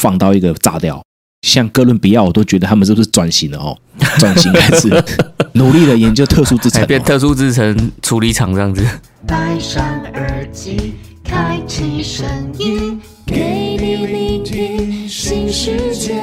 [0.00, 1.02] 放到一个炸掉。
[1.46, 3.76] 像哥伦比亚，我都觉得他们是不是转型了哦？
[4.18, 4.88] 转型还是
[5.52, 8.84] 努力的研究特殊制程，变特殊制程处理厂这样子。
[9.26, 9.82] 戴上
[10.14, 10.94] 耳机，
[11.24, 12.26] 开启声
[12.58, 16.22] 音，给你聆听新世界。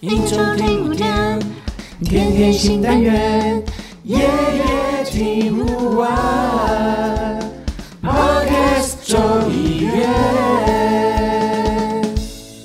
[0.00, 1.40] 一周听五天，
[2.04, 3.62] 天天新单元，
[4.04, 7.38] 夜夜听不完。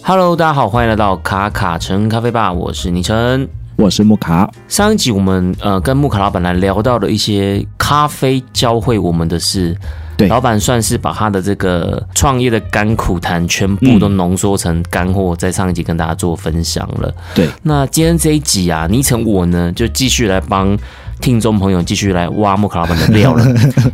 [0.05, 4.51] Hello，大家好，欢迎来到卡卡城咖啡吧，我是倪晨，我是木卡。
[4.67, 9.73] 上一集我们呃跟木卡老板来聊到了一些咖啡教会我们的事，
[10.17, 17.09] 对，老板算是把他的这个创业的甘苦谈全部都浓缩成干货，在上一集跟大家做分享了。
[17.33, 20.77] 对，那今天这一集啊，倪晨我呢就继续来帮
[21.21, 23.45] 听众朋友继续来挖木卡老板的料了，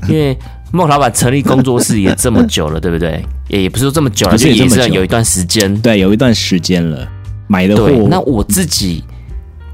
[0.09, 0.35] 因为。
[0.71, 3.23] 木卡老板成立工作室也这么久了，对不对？
[3.47, 5.75] 也也不是说这么久了，就也是有一段时间。
[5.81, 7.07] 对，有一段时间了。
[7.47, 9.03] 买的货，那我自己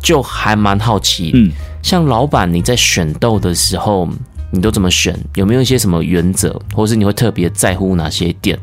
[0.01, 4.07] 就还蛮好奇，嗯，像老板你在选豆的时候，
[4.51, 5.13] 你都怎么选？
[5.35, 8.57] 有没有一些什么原则，或是你会特别在乎哪些点？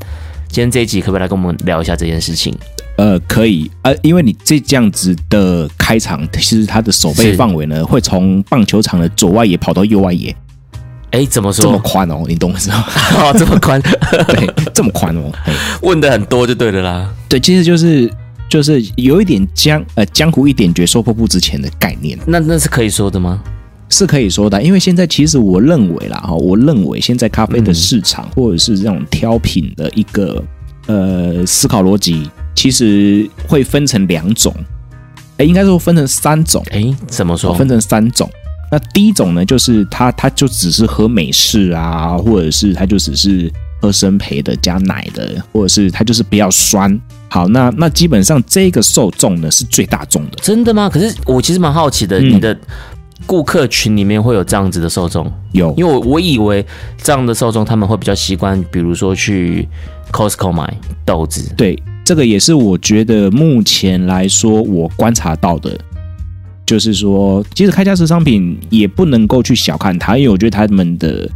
[0.48, 2.55] 今天这一集可不可以来跟我们聊一下这件事情？
[2.96, 10.34] 呃，可以，呃，因为你这这样子的开场，其实它的守备范围呢，会从棒球场的左外野跑到右外野。
[11.12, 11.64] 哎，怎么说？
[11.64, 12.84] 这么宽哦，你懂是吗？
[13.18, 13.80] 哦，这么宽，
[14.28, 15.30] 对，这么宽哦。
[15.82, 17.14] 问的很多就对了啦。
[17.28, 18.10] 对，其实就是
[18.48, 22.18] 就是有一点江呃江湖一点绝，说破不值钱的概念。
[22.27, 23.42] 那那是可以说的吗？
[23.90, 30.42] 是可以说的，因为现在其实我认为啦哈，我认为现在咖啡的市场、嗯、或者是这种挑品的一个
[30.86, 34.55] 呃思考逻辑，其实会分成两种。
[35.36, 36.64] 哎，应该说分成三种。
[36.70, 37.52] 哎，怎么说？
[37.52, 38.30] 分成三种。
[38.72, 46.98] 那第一种呢，就是他他就只是喝美式啊，或者是他就只是喝生培的加奶的，或者是他就是比较酸。
[47.28, 50.38] 好，那那基本上这个受众呢是最大众的。
[50.40, 50.88] 真的吗？
[50.88, 52.58] 可是我其实蛮好奇的，嗯、你的
[53.26, 55.30] 顾客群里面会有这样子的受众？
[55.52, 56.64] 有，因为我我以为
[56.96, 59.68] 这样的受众他们会比较习惯，比如说去
[60.11, 60.74] Costco 买
[61.05, 61.52] 豆子。
[61.58, 65.78] 对，这个也是我觉得目前来说我观察到的。
[66.64, 71.28] 就是说，其实开价式商品也不能够去小看它，因为我觉得他们的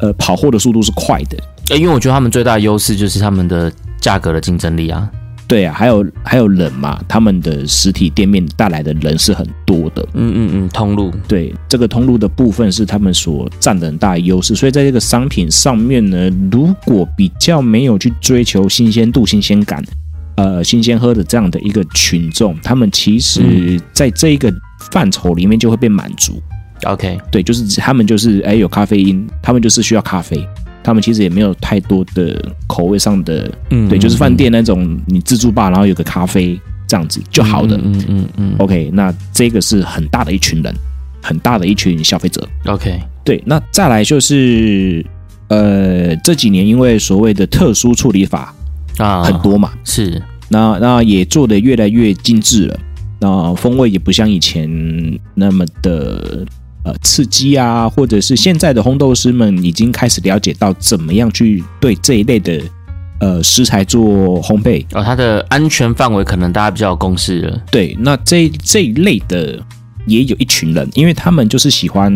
[0.00, 1.36] 呃跑货的速度是快的。
[1.76, 5.08] 因为我觉得他们最大的优势就是他们的价格的竞争力啊。
[5.46, 10.02] 对啊，还有还有人嘛，他们的实体店面带来的人是很多的。
[10.14, 11.12] 嗯嗯嗯，通路。
[11.26, 14.54] 对，这个通路的部分是他们所占的很大的优势。
[14.54, 19.84] 所以在这个商品上面呢，如果比较没有去追求新鲜度、新鲜感。
[20.40, 24.50] 呃，新鲜喝的这样的一个群众，他们其实在这一个
[24.90, 26.42] 范畴里面就会被满足。
[26.84, 30.42] OK，对，就是他们就是哎有咖啡因，他们就是需要咖啡，
[30.82, 37.76] 他们其实也没有太多的口味上的，嗯，对，就是饭店那种你自助吧，然后有个咖啡这样子就好的。
[37.76, 40.74] 嗯嗯嗯，嗯，OK，那这个是很大的一群人，
[41.20, 42.48] 很大的一群消费者。
[42.64, 45.04] OK，对，那再来就是
[45.48, 48.54] 呃这几年因为所谓的特殊处理法。
[48.98, 50.20] 啊，很多嘛，是，
[50.52, 52.80] 那那也做的越来越精致了，
[53.20, 54.68] 那风味也不像以前
[55.34, 56.44] 那么的
[56.84, 62.60] 呃刺激啊，或者是现在的烘豆师们已经开始了解到怎么样去对这一类的
[63.20, 67.62] 呃食材做烘焙，哦，它的安全范围可能大家比较有共识了。
[67.70, 69.64] 对，那这这一类的
[70.06, 72.12] 也有一群人，因为他们就是喜欢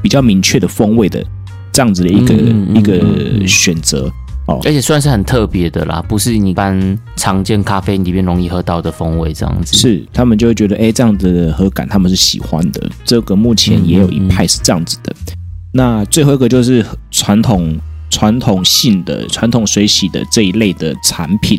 [0.00, 1.22] 比较明确的风味的
[1.70, 4.10] 这样子的一个、嗯嗯嗯、一个选择。
[4.46, 9.74] 哦，而且算是很特别的啦，不是你一般常见咖啡里面容易喝到的风味这样子。
[9.74, 12.90] 是，他们就会觉得，哎，这样的喝感他们是喜欢的。
[13.06, 15.10] 这个目前也有一派是这样子的。
[15.12, 15.36] 嗯嗯嗯。
[15.72, 17.74] 那最后一个就是传统
[18.10, 21.58] 传统性的传统水洗的这一类的产品。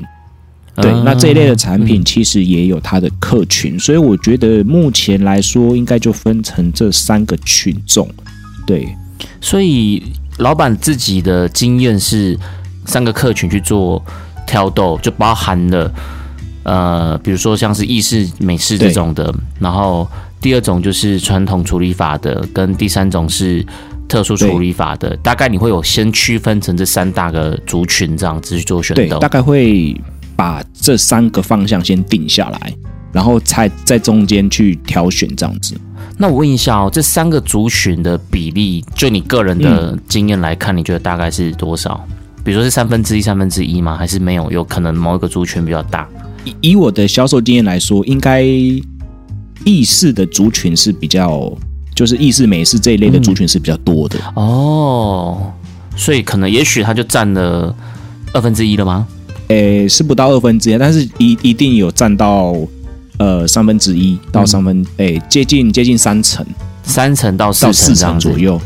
[0.76, 8.08] 对，啊、那这一类的产品其实也有它的客群，嗯、所以我觉得目前来说应该就分成这三个群众。
[8.68, 8.96] 对，
[9.42, 10.04] 所以
[10.38, 12.38] 老板自己的经验是。
[12.86, 14.04] 三个客群去做
[14.48, 15.92] 挑逗，就包含了
[16.64, 20.08] 呃，比如说像是意式、美式这种的，然后
[20.42, 23.66] 第二种就是传统处理法的，跟第三种是
[24.08, 25.16] 特殊处理法的。
[25.18, 29.04] 大概你会有先区分成这三大个族群这样子去做选择。
[29.04, 29.96] 对，大概会
[30.36, 32.74] 把这三个方向先定下来，
[33.12, 35.76] 然后才在中间去挑选这样子。
[36.18, 42.06] 那我问一下哦，这三个族群的比例，就你个人的经验来看，嗯、你觉得大概是多少？
[42.46, 43.98] 比如说是三分之一、三分之一吗？
[43.98, 44.52] 还是没有？
[44.52, 46.08] 有可能某一个族群比较大。
[46.44, 51.52] 以以我的销售经验来说，应该意式的族群是比较，
[51.96, 54.20] 就是意式、美式这一类的族群是比较多的。
[54.36, 55.54] 嗯、哦，
[55.98, 57.76] 所以可能也许它就占了
[58.32, 59.08] 二分之一了吗？
[59.48, 62.56] 诶，是不到二分之一，但是一一定有占到
[63.18, 66.46] 呃三分之一到三分，诶、嗯，接近接近三成，
[66.84, 68.62] 三成到到四成左右。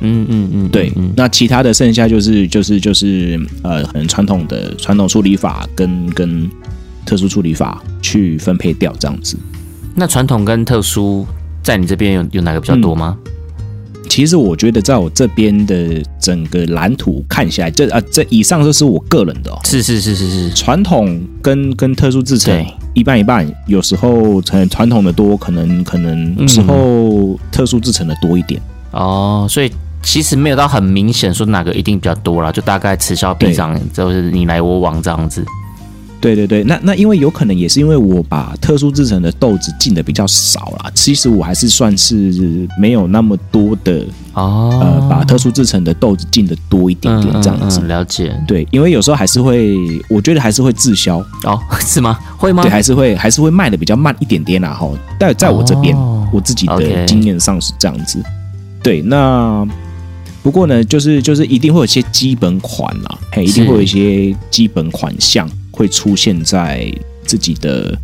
[0.00, 0.92] 嗯嗯嗯，对。
[1.16, 6.48] 那其他的剩下就是就是就是呃，很传统的传统处理法跟跟
[7.04, 9.36] 特殊处理法去分配掉这样子。
[9.94, 11.26] 那传统跟特殊
[11.62, 13.16] 在你这边有有哪个比较多吗？
[13.24, 13.32] 嗯
[14.08, 19.60] 其实我觉得，在我这边的整个蓝图看起来，这啊，这以上都是我个人的哦。
[19.64, 28.58] 是是是是是，传统跟跟特殊制成一半一半，有时候传传统的多，可能可能时候特殊制成的多一点。
[28.94, 28.98] 嗯。
[28.98, 29.70] 哦，所以
[30.02, 35.44] 其实没有到很明显说哪个一定比较多啦，就大概此消彼长，就是你来我往这样子。
[36.20, 47.78] 对对对，那那因为有可能也是因为我把特殊制成的豆子进的比较少啦，其实我还是算是没有那么多的哦，呃，把特殊制成的豆子进的多一点点这样子。
[47.78, 48.36] 嗯嗯嗯、了解。
[48.48, 49.76] 对，因为有时候还是会，
[50.08, 52.18] 我觉得还是会滞销哦，是吗？
[52.36, 52.64] 会吗？
[52.64, 54.90] 对，还是会还是会卖的比较慢一点点啦哈。
[55.20, 58.18] 但在我这边，哦、我自己的经验上是这样子。
[58.18, 59.64] Okay、对，那
[60.42, 65.48] 不过呢，就是就是一定会有一些基本款啦，嘿，一定会有一些基本款项。
[65.70, 66.92] 会出现在
[67.24, 67.96] 自己的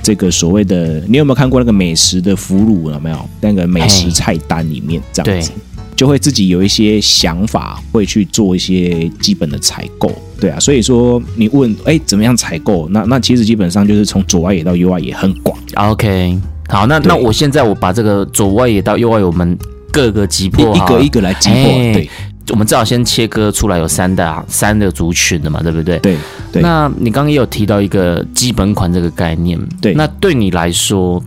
[0.00, 2.88] 这个所谓的，你有没有看过那个美食的俘虏？
[2.88, 5.50] 有没有那个美食菜单里面这样子，
[5.96, 10.12] 就会自己有一些想法，会去做一些基本的采购。
[10.38, 12.88] 对啊，所以说你问，哎，怎么样采购？
[12.90, 15.58] 那那其实基本上就是从左外野到右外野很广。
[15.74, 16.38] OK，
[16.68, 19.58] 好，那那我现在我把这个左外野到右外野我们
[19.92, 22.08] 各个击破，一个一个来击破，对。
[22.50, 26.00] 我们至少先切割出来有三大三个族群的嘛，对不对？
[26.00, 26.16] 对。
[26.50, 29.94] 对，那你刚刚也有提到一个基本款这个概念，对。
[29.94, 31.22] 那对你来说，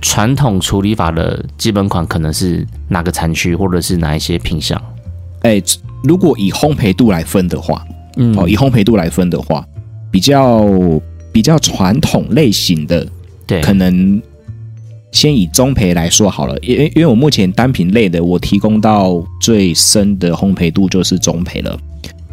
[0.00, 4.80] 传统处理法的基本款可能是哪个产区，或者是哪一些品相？
[5.40, 5.60] 哎，
[6.04, 7.84] 如果以烘焙度来分的话，
[8.16, 9.64] 嗯，哦，以烘焙度来分的话，
[10.12, 10.64] 比较
[11.32, 13.04] 比较传统类型的，
[13.44, 14.22] 对，可能。
[15.14, 21.78] 先以中培来说好了，因因为我目前单品类的，我提供到最深的烘焙度就是中培了。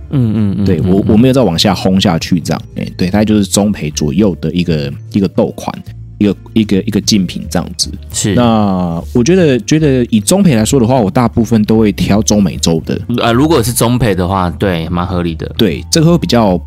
[0.10, 5.72] 嗯嗯嗯，对我我没有再往下烘下去，这样，哎，对，它就是中培左右的一个一个豆款，
[6.18, 7.92] 一个一个一个竞品这样子。
[8.12, 8.34] 是。
[8.34, 13.00] 那我觉得觉得以中培来说的话，我大部分都会挑中美洲的。
[13.20, 15.48] 呃，如果是中培的话，对，蛮合理的。
[15.56, 16.60] 对，这个会比较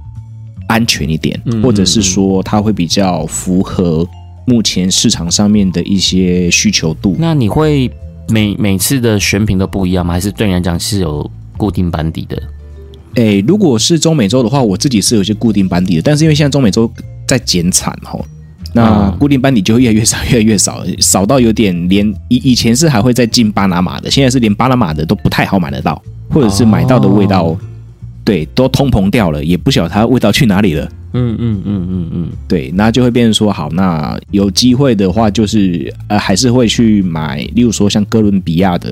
[0.68, 4.08] 安全一点，或者是说它会比较符合。
[4.46, 7.90] 目前市场上面的一些需求度，那你会
[8.28, 10.12] 每每次的选品都不一样吗？
[10.14, 12.42] 还是对你来讲是有固定班底的？
[13.14, 16.90] 诶，如果是中美洲的话，我自己是有些固定班底的，但是因为现在中美洲
[17.26, 18.18] 在减产哈，
[18.72, 27.56] 那固定班底就会越来越少，越来越少，少到有点连以以前是还会再进巴拿马的，现在是连巴拿马的都不太好买得到，或者是买到的味道，
[28.24, 30.88] 对，都通膨掉了，也不晓得它味道去哪里了。
[31.16, 38.90] 嗯嗯嗯嗯嗯，对，那就会变成说，好，那有机会的话，就是呃，还是会去买，例如说像哥伦比亚的，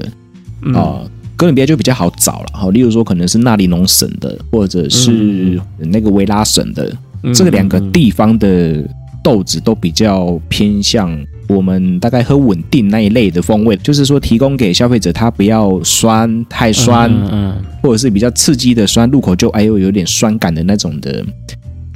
[0.72, 8.88] 啊、呃，哥伦比亚就比较好找了，哈，例如说可能是纳里农省的，或者是那个维拉省的，嗯、这个两个地方的
[9.20, 11.10] 豆子都比较偏向
[11.48, 21.24] 我们大概喝稳定那一类的风味，就是说提供给消费者，他不要酸太酸，嗯，嗯，或者是比较刺激的酸，入口就哎呦有点酸感的那种的。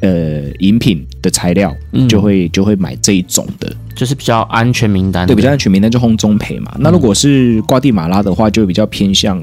[0.03, 1.75] 呃，饮品的材料
[2.07, 5.27] 就会、嗯、就会买这一种的，就是比较安全名单。
[5.27, 6.71] 对，比较安全名单就烘中培嘛。
[6.75, 9.43] 嗯、那如果是瓜地马拉的话，就比较偏向，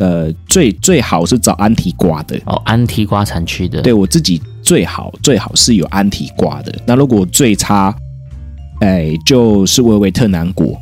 [0.00, 3.80] 呃，最最好是找安提瓜的哦，安提瓜产区的。
[3.80, 6.74] 对我自己最好最好是有安提瓜的。
[6.84, 7.94] 那如果最差，
[8.80, 10.76] 哎，就是维维特南果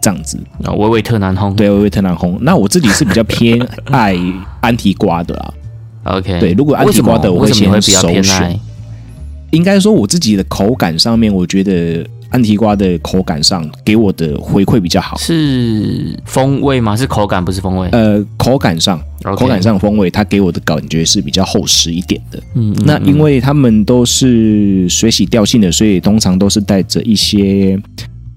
[0.00, 1.52] 这样子啊，维维特南烘。
[1.56, 2.38] 对，维维特南烘。
[2.40, 4.16] 那我自己是比较偏爱
[4.60, 5.52] 安提瓜的啊。
[6.06, 8.58] OK，对，如果安提瓜的我会先首选。
[9.52, 15.16] 应该说我自己的口感上面，我觉得安提瓜的口感上给我的回馈比较好。
[15.16, 16.96] 是风味吗？
[16.96, 17.88] 是口感不是风味？
[17.92, 19.36] 呃，口感上，Okay.
[19.36, 22.38] 口感上风味，它给我的感觉是比较厚实一点的。
[22.54, 27.80] 嗯，嗯，嗯，那因为他们都是水洗调性的，所以通常都是带着一些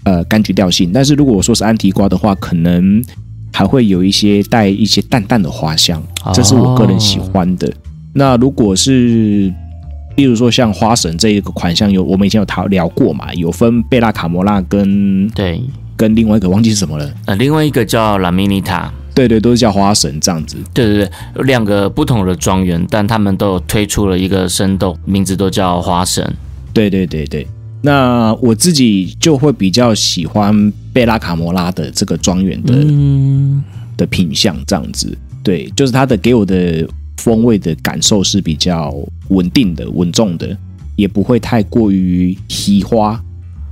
[0.04, 0.90] 呃柑橘调性。
[0.94, 3.02] 但是如果我说是安提瓜的话，可能。
[3.52, 6.02] 还会有一些带一些淡淡的花香，
[6.32, 7.66] 这是我个人喜欢的。
[7.68, 7.72] 哦、
[8.14, 9.52] 那如果是，
[10.16, 13.32] 例如说像花神这一个款项，有我们以前有讨聊过嘛？
[13.34, 15.62] 有分贝拉卡摩拉跟对，
[15.96, 17.12] 跟另外一个忘记是什么了。
[17.26, 20.56] 呃，另外一个叫拉米尼塔，对对，都是叫花神这样子。
[20.72, 26.34] 对对对，有两个不同的庄园，但他们都有推出了一个生豆，名字都叫花神。
[26.72, 27.46] 对对对对。
[27.82, 33.62] 那我自己就会比较喜欢贝拉卡摩拉的这个庄园的、嗯、
[33.96, 38.94] 的品相这样子，对，就是它的给我的风味的感受是比较
[39.28, 40.56] 稳定的、稳重的，
[40.96, 43.18] 也不会太过于稀花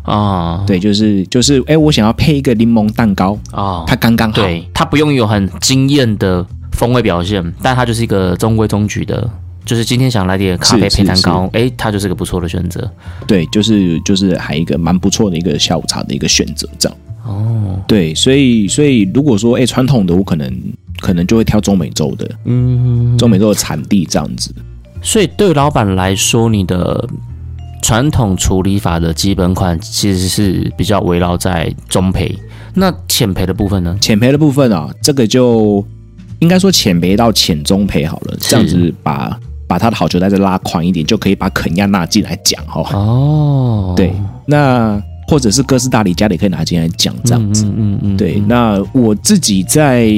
[0.04, 0.64] 啊。
[0.66, 9.30] 对，就是就是，哎，我想要配一个柠檬蛋糕啊，它刚刚好，对，它不用有很惊艳的风味表现，但它就是一个中规中矩的。
[9.68, 12.90] 就是今天想来点咖啡配蛋糕，哎，它就是个不错的选择。
[13.26, 16.98] 对，就是就是还一个蛮不错的一个下午茶的一个选择，这样。
[17.26, 20.50] 哦，对，所以所以如果说哎传统的，我可能
[21.00, 24.54] 可能就会挑中美洲的，嗯，中美洲的产地这样子。
[25.02, 27.06] 所以对老板来说，你的
[27.82, 32.34] 传统处理法的基本款其实是比较围绕在中培，
[32.72, 33.94] 那浅培的部分呢？
[34.00, 35.84] 浅培的部分啊，这个就
[36.38, 39.38] 应该说浅培到浅中培好了，这样子把。
[39.68, 42.82] 把他的好球带再拉宽一点，就可以把肯亚纳进来讲哈。
[42.98, 44.12] 哦，对，
[44.46, 47.66] 那或者是哥斯达黎加的也可以拿进来讲这样子。
[47.66, 48.42] 嗯嗯，嗯，嗯对。
[48.48, 50.10] 那我自己在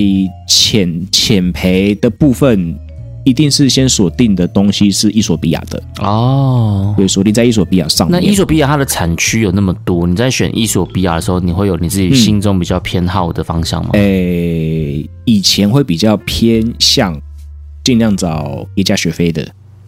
[0.46, 2.78] 浅浅培的部分，
[3.24, 6.94] 一定是先锁定的东西是伊索比亚的哦。
[6.96, 8.20] 对，锁定在伊索比亚上面。
[8.22, 13.90] 那伊索比亚它的产区有那么多，你在选伊索比亚的时候，你会有你自己心中比较偏好的方向吗？
[13.94, 17.20] 诶、嗯欸，以前会比较偏向。
[17.90, 19.44] 尽量找一加雪菲的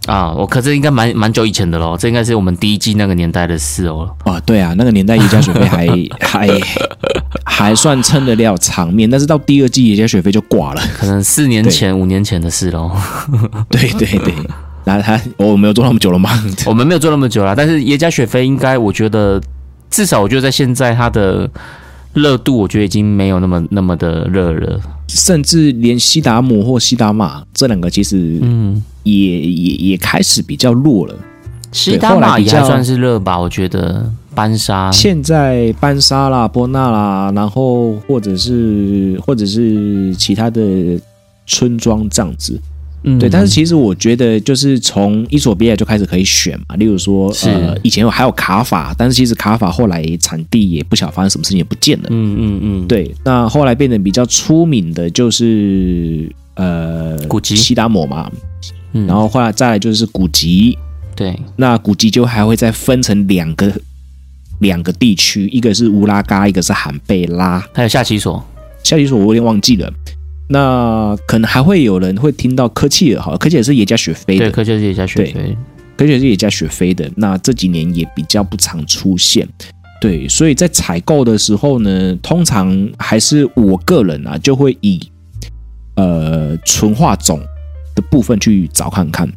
[0.07, 0.33] 啊！
[0.33, 4.13] 我可是应该蛮蛮久以前的喽，这应该是我们第一季那个年代的事哦。
[4.25, 5.87] 啊，对啊，那个年代耶加雪菲还
[6.21, 6.49] 还
[7.45, 12.91] 还算撑得了场面，但是到第二季耶加雪菲就挂了，可能四年前、五年前的事喽。
[13.71, 14.35] 对对对，
[14.85, 16.31] 然后他我没有做那么久了吗？
[16.67, 19.41] 我们没有做那么久了， 但是耶加雪菲应该，我觉得
[19.89, 21.49] 至少我觉得在现在它的。
[22.15, 24.79] 热度我觉得已经没有那么那么的热了，
[25.17, 31.15] 甚至连西达姆或西达玛这两个其实嗯也也也开始比较弱了。
[31.71, 41.01] 西达玛也还算是热吧，我觉得班沙现在班沙啦、波纳啦，然后或者是或者是其他的
[41.47, 42.61] 村庄这样子。
[43.05, 46.77] 嗯，对，但是其实我觉得，就是从伊索比亚就开始可以选嘛。
[46.77, 52.09] 例如说，是呃，以前还有卡法，但是其实卡法后来产地也不晓得发生什么事情，也不见了。
[52.11, 53.15] 嗯嗯嗯，对。
[53.25, 58.31] 那后来变得比较出名的就是呃，古吉西达摩嘛。
[58.93, 60.77] 嗯，然后后来再来就是古吉。
[61.15, 63.71] 对，那古吉就还会再分成两个
[64.61, 68.43] 两个地区，一个是乌拉嘎，一个是罕贝拉，还有夏奇索。
[68.83, 69.93] 夏奇索我有点忘记了。
[70.49, 75.57] 那可能还会有人会听到科契尔，哈，科契尔是也加雪飞的，对，科契尔是也加雪菲，
[75.97, 77.11] 科契尔是也加雪飞的。
[77.17, 79.49] 那这几年也比较不常出现，
[80.01, 85.01] 对，所以在采购的时候呢，通常还是我个人啊，就会以
[85.95, 87.41] 呃纯化种
[87.95, 89.31] 的部分去找看看。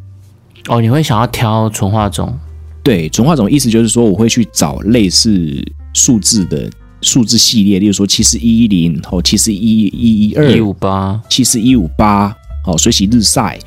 [0.67, 2.37] 哦，你会想要挑纯化种？
[2.83, 6.69] 对，纯化种意思就是说，我会去找类似数字的。
[7.05, 12.35] 数字系列，例如说七四一一零哦，七四一一一二一五八，七四一五八
[12.65, 13.59] 哦，水洗日晒，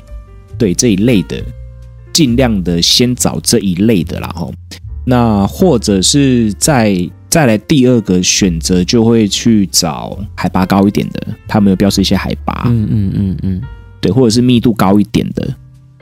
[0.57, 1.41] 对这一类的，
[2.11, 4.51] 尽量的先找这一类的啦哈。
[5.05, 6.93] 那或者是再
[7.29, 13.61] 再来第二个选择，就会去找海拔高一点的，他们有标示一些海拔，嗯嗯嗯嗯，
[14.01, 15.55] 对，或者是密度高一点的，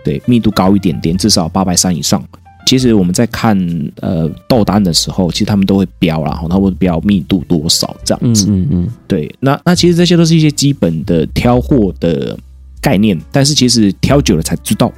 [0.03, 2.19] 对，密度高一点点，至少八百三以上。
[2.67, 3.57] 其实我们在看
[4.01, 8.47] 呃豆单的时候，其实他们都会标啦，然后他会标密度多少这样子。
[8.49, 9.33] 嗯嗯嗯，对。
[9.39, 12.37] 那那其实这些都是一些基本的挑货的
[12.81, 14.91] 概念，但是其实挑久了才知道。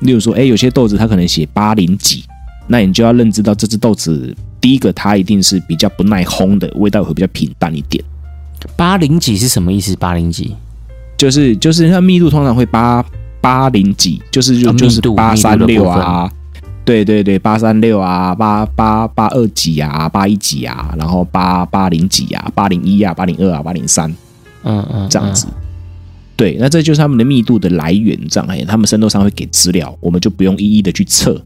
[0.00, 2.22] 例如说，哎，有些豆子它可能写八零几，
[2.66, 8.04] 那你就要认知到这只豆子，第一个它一定是比较不耐烘的，味道会比较平淡一点。
[8.76, 9.96] 八零几是什么意思？
[9.96, 10.54] 八零几
[11.16, 13.02] 就是就是它密度通常会八
[13.40, 16.30] 八零几，就是就就是八三六啊。
[16.84, 24.14] 对对对，八三六啊，八八八二几啊，八一几啊，然后八八零几啊，八零一啊，八零二啊，八零三，
[24.64, 25.46] 嗯嗯，这样子。
[26.36, 31.40] 对，那这就是他们的密度的来源，这样哎，他们深度上会给资料，我们就不用一一的去测。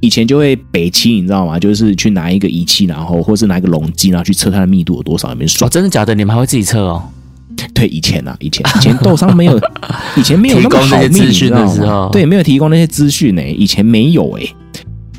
[0.00, 1.58] 以前就会北七，你知道吗？
[1.58, 5.68] 就是去拿一个仪器，然后或是拿一个容积，然后去测它的密度有多少，里面算。
[5.68, 6.14] 哦，真的假的？
[6.14, 7.02] 你们还会自己测哦？
[7.74, 9.60] 对，以前啊，以前以前豆商没有，
[10.16, 14.42] 以前没有那么好密资讯的时候，对，没有提供那些资讯呢，以前没有哎。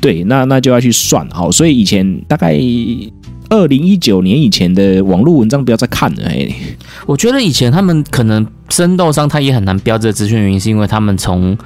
[0.02, 2.58] 对，那那就要去算好，所以以前大概
[3.50, 6.24] 二零一九年以前的网络文章不要再看了。
[6.26, 6.52] 哎，
[7.06, 11.56] 我觉得以前他们可能生豆商他也很难标这个资讯，原因是因为他们从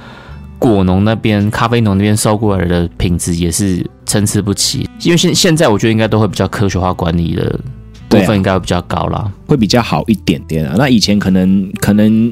[0.59, 4.87] 果农那边、咖啡农那边收过来的品质也是参差不齐。
[5.01, 7.59] 因为现现在我觉得应该都会比较科学化管理的
[8.07, 10.75] 部分应该会比较高啦，会比较好一点点啊。
[10.77, 12.31] 那以前可能可能。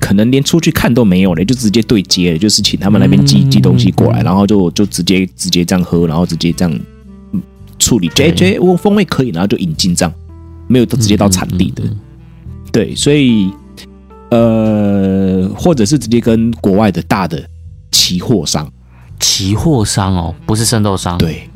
[0.00, 6.80] 可能连出去看都没有了，就直接对接了，就是请他们那边寄寄东西过来，然后就就直接直接这样喝，然后直接这样
[7.78, 10.12] 处理，觉得觉得我风味可以，然后就引进这样，
[10.66, 11.82] 没有都直接到产地的。
[12.72, 13.52] 对，所以
[14.30, 17.48] 呃，或者是直接跟国外的大的
[17.92, 18.68] 期货商，
[19.20, 21.48] 期货商哦，不是生豆商，对，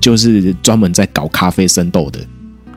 [0.00, 2.20] 就是专门在搞咖啡生豆的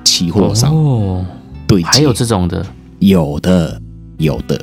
[0.04, 0.76] 期货商。
[0.76, 1.26] 哦，
[1.66, 2.66] 对，还有这种的，
[3.00, 3.82] 有的
[4.18, 4.60] 有的，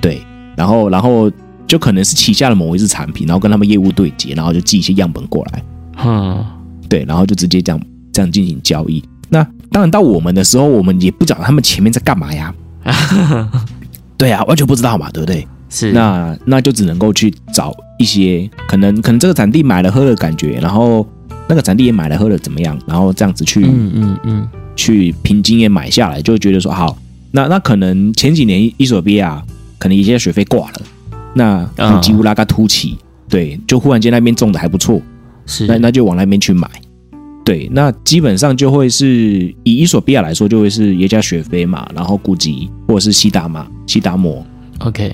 [0.00, 0.22] 对，
[0.56, 1.30] 然后然后
[1.66, 5.62] 就可能是旗下的某一支产品，然后跟他们业务对接，然后就寄一些样本过来，
[6.04, 6.44] 嗯，
[6.88, 7.80] 对，然后就直接这样
[8.12, 9.02] 这样进行交易。
[9.28, 12.52] 那当然到我们的时候，我们也不知道他们前面在干嘛呀。
[14.18, 15.46] 对啊，完全不知道嘛，对不对？
[15.68, 21.06] 是，那那就只能够去找一些可能可能这个产地买了喝了感觉，然后
[21.48, 26.98] 那个产地也买了喝了怎么样，然后这样子去嗯嗯嗯，去凭经验买下来，就觉得说好，
[27.30, 29.42] 那那可能前几年伊索比亚
[29.78, 30.80] 可能一些水费挂了，
[31.34, 35.00] 那富吉乌拉嘎突起，对，就忽然间那边种的还不错，
[35.46, 36.68] 是，那那就往那边去买。
[37.44, 44.44] 对，那基本上就会是以伊索比亚来说，就会是耶加雪菲嘛，然后古吉或者是西达玛、西达摩。
[44.80, 45.12] OK，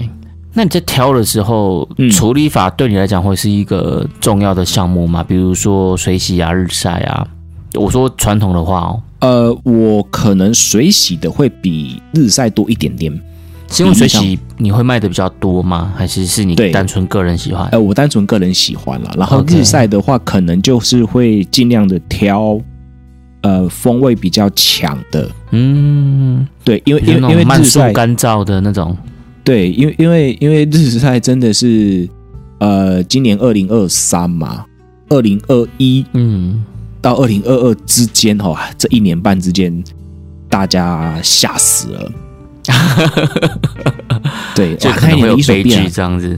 [0.52, 5.23] 那你在挑的时候，嗯处理法对你来讲会是一个重要的项目吗？
[5.23, 7.26] 比如说水洗啊、日晒啊。
[7.75, 13.12] 我说传统的话哦，呃，我可能水洗的会比日晒多一点点。
[13.68, 15.92] 是因为水洗你会卖的比较多吗？
[15.96, 17.66] 还是是你单纯个人喜欢？
[17.70, 19.12] 呃，我单纯个人喜欢了。
[19.16, 22.61] 然后日晒的话，可能就是会尽量的挑，
[23.40, 25.28] 呃，风味比较强的。
[25.50, 28.96] 嗯，对，因为因为因为慢速干燥的那种。
[29.42, 32.08] 对，因为因为因为日晒真的是，
[32.58, 34.64] 呃，今年二零二三嘛，
[35.08, 36.64] 二零二一，嗯，
[37.06, 39.72] 到二零二二之间哦，这一年半之间，
[40.48, 42.12] 大家吓死了。
[44.56, 46.36] 对，就可能会有悲剧这样子。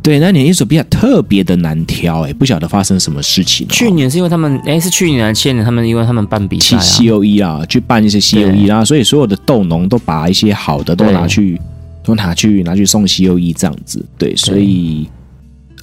[0.00, 3.66] 对，那年衣索比亚特别的难挑，哎，不晓得发生什么事情。
[3.66, 5.64] 去年是因为他们，哎，是去年还是前年？
[5.64, 11.60] 他们因为他们办比赛，C O E 啊，去办一些 C O E 啊，所以所有的豆农都把一些好的都拿去，
[12.04, 14.06] 都拿去拿去送 C O E 这样子。
[14.16, 15.08] 对，所以，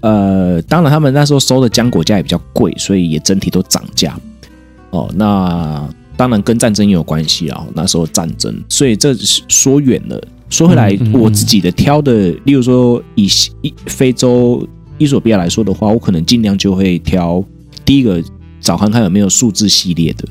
[0.01, 4.15] 呃，当然他们那时候收的浆果价也比较贵，所以也整体都涨价。
[4.91, 5.89] 哦，那。
[6.17, 10.23] 当然跟战争也有关系啊，那时候战争，所以这说远了。
[10.51, 13.27] 说回来，我自己的挑的，例如说以
[13.87, 14.63] 非洲
[14.99, 17.43] 伊索比亚来说的话，我可能尽量就会挑
[17.83, 18.21] 第一个
[18.59, 20.23] 找看看有没有数字系列的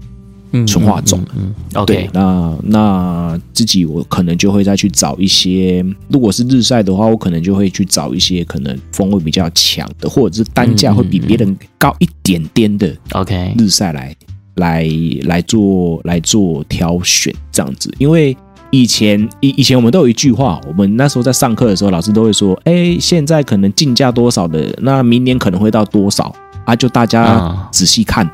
[0.67, 1.21] 纯化种。
[1.37, 12.95] 嗯，嗯对，那那自己我可能就会再去找一些，如果是日晒的话，我可能就会去找一些可能风味比较强的，或者是单价会比别人高一点点的。
[13.13, 14.15] OK，日晒来。
[14.57, 14.87] 来
[15.23, 18.37] 来做来做挑选这样子，因为
[18.71, 26.35] 以前以以前我们都有一句话，我们那时候在上课的时候，老师都会说：“哎，现在可能进价多少的，那明年可能会到多少
[26.67, 28.31] 啊？”就大家仔细看、嗯、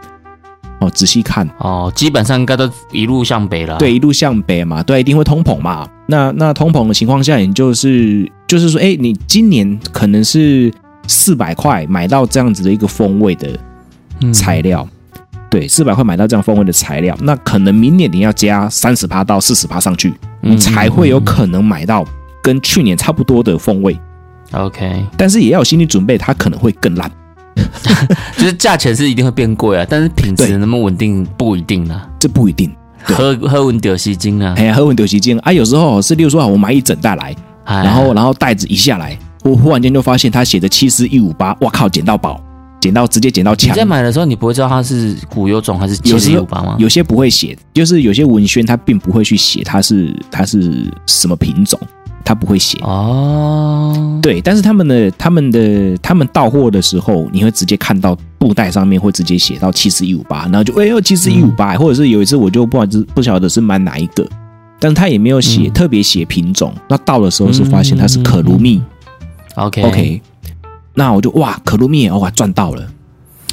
[0.80, 3.76] 哦，仔细看哦，基本上应该都一路向北了。
[3.78, 5.88] 对，一路向北嘛，对，一定会通膨嘛。
[6.06, 10.72] 那那通膨的情况下，也就是就是说，哎，你今年可能是
[11.06, 13.48] 四百块买到这样子的一个风味的
[14.32, 14.86] 材料。
[14.90, 14.92] 嗯
[15.48, 22.04] 对，四百块买到这样风味的材料，那可能明年你要加三十趴到四十趴上去，你才会有可能买到
[22.42, 23.96] 跟去年差不多的风味。
[24.50, 27.10] OK，但是也要有心理准备，它可能会更烂。
[28.36, 32.70] 就是价钱是一定会变贵啊，但是品质能不能稳定不一定啊，这不一定。
[33.02, 42.40] 喝喝稳丢西金啊，哎呀，喝稳丢西金啊，有时候是，例如说我买一整袋来，然后然后袋子一下来，我忽然间就发现它写着七四一五八，我靠，捡到宝。
[42.78, 43.72] 捡到直接捡到枪。
[43.72, 46.76] 你在买的时候，你不会知道它是古有种还是七四一五八吗？
[46.78, 51.80] 有些不会写，就是有些文宣它并不会去写它是它是什么品种，
[52.26, 54.18] 它不会写哦。
[54.20, 64.28] 对，但是他们的他们的他们到货的时候，你会直接看到布袋上面会直接写到七四一五八，然后就哎呦七四一五八，或者是有一次我就不知不晓得是买哪一个，
[64.80, 66.74] 但是他也没有写、嗯、特别写品种。
[66.88, 68.82] 那到的时候是发现它是可露蜜。
[69.54, 70.22] OK OK。
[70.92, 72.82] 那我就哇，可露蜜哇赚到了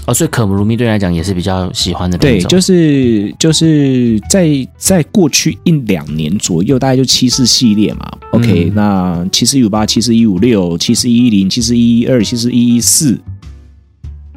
[0.05, 2.17] 哦，所以可露蜜对你来讲也是比较喜欢的。
[2.17, 8.11] 对，就是就是在在过去一两年左右，大概就七四系列嘛。
[8.31, 13.17] OK，嗯，那七四一五八、七四一五六、七四一一零、七四一一二、七四一一四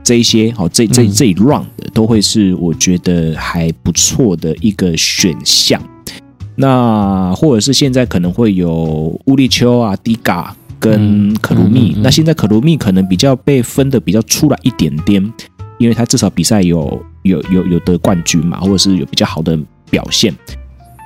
[0.05, 5.83] 这一些，好，这这这一 round 的都会是我觉得还不错的一个选项。
[6.55, 10.55] 那或者是现在可能会有乌力秋啊、迪嘎。
[10.79, 15.33] 跟可鲁蜜，嗯嗯嗯、那现在可鲁蜜可能比较被分的比较出来一点点，
[15.79, 19.59] 因为他至少比赛有有有有得冠军嘛，或者是有比较好的
[19.91, 20.35] 表现，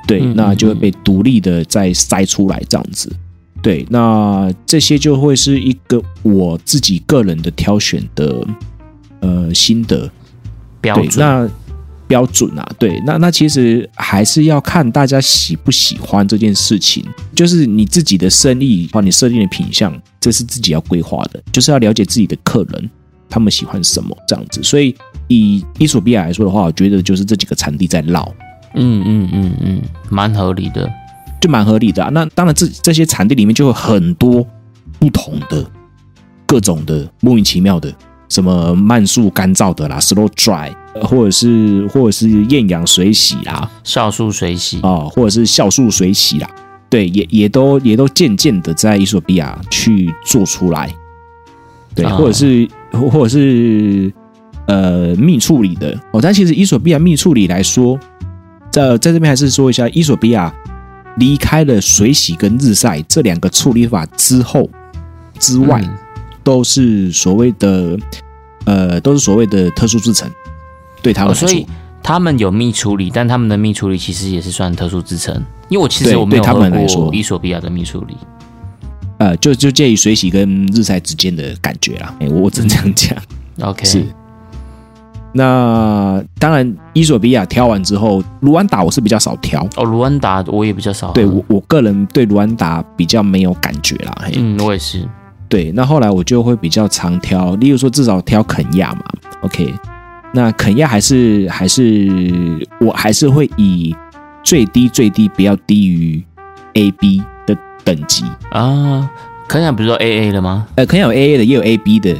[0.06, 3.12] 对，嗯嗯嗯、那就会被独立的再筛出来这样子，
[3.62, 8.46] 对，那这些就会是一个我自己个人的挑选的
[9.20, 10.10] 呃心得
[10.80, 11.10] 标准。
[11.18, 11.48] 那
[12.06, 12.68] 标准啊。
[12.76, 17.04] 对，那那其实还是要看大家喜不喜欢这件事情。
[17.34, 22.90] 就是你自己的生意，把你设定的品相，这是自己要规划的，就是要了解自己的客人
[23.30, 24.62] 他们喜欢什么这样子。
[24.62, 24.94] 所以
[25.28, 28.30] 以伊索比亚来说的话，我觉得就是这几个产地在绕。
[28.74, 30.90] 嗯嗯嗯嗯，蛮合理的，
[31.40, 32.10] 就蛮合理的啊。
[32.10, 34.46] 那当然这，这这些产地里面就有很多
[34.98, 35.64] 不同的。
[36.46, 37.94] 各种的莫名其妙的，
[38.28, 40.68] 什么慢速干燥的啦，slow dry，
[41.00, 46.50] 或者是或者是厌氧水洗啦，酵素水洗啊、哦，或者是酵素水洗啦，
[46.88, 50.92] 对，也也都也都渐渐的在伊索比亚去做出来，
[51.94, 54.12] 对，或者是、哦、或者是
[54.66, 57.98] 呃密处理的哦，但其实伊索比亚密处理来说，
[58.70, 60.54] 在在这边还是说一下，伊索比亚
[61.16, 64.68] 离开了水洗跟日晒这两个处理法之后
[65.38, 65.80] 之外。
[65.82, 65.96] 嗯
[66.42, 67.98] 都是所谓的，
[68.64, 70.28] 呃，都是所谓的特殊制成，
[71.02, 71.66] 对他们来说，哦，所以
[72.02, 75.34] 他们有密处理，但他们的密处理其实也是算特殊制成。
[75.68, 78.16] 因为我其实我没有喝过伊索比亚的密处理，
[79.20, 82.14] 呃，就就介于水洗跟日晒之间的感觉啦。
[82.20, 83.16] 哎，我只能这样讲。
[83.58, 84.02] 嗯、OK，是。
[85.32, 89.84] 那当然，伊索比亚挑完之后，卢安达我是比较少挑哦。
[89.84, 94.16] 卢安达我也比较少，对我我个人对卢安达比较没有感觉啦。
[94.34, 95.06] 嗯，我也是。
[95.50, 99.04] 对，那后来我就会比较常挑，例如说至少挑肯亚嘛
[99.42, 99.74] ，OK，
[100.32, 102.08] 那肯亚还是还是
[102.80, 103.94] 我还是会以
[104.42, 106.24] 最低最低不要低于
[106.72, 107.24] AB 的
[107.84, 109.10] 等级啊。
[109.48, 110.66] 肯亚不是说 AA 的吗？
[110.76, 112.16] 呃，肯亚有 AA 的，也有 AB 的，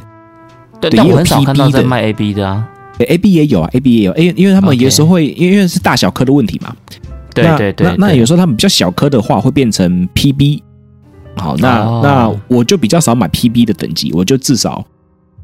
[0.81, 2.69] 对，但我很少看到在卖 AB 的啊。
[2.99, 6.77] 对，AB 也有啊，AB 也有，因为因为他们有时候会因为因为是大小颗的问题嘛，
[7.33, 10.61] 对对对，那那有时候他们比较小颗的话会变成 PB。
[11.37, 14.85] 好，那、哦、那我就比较少买 PB 的等级，我就至少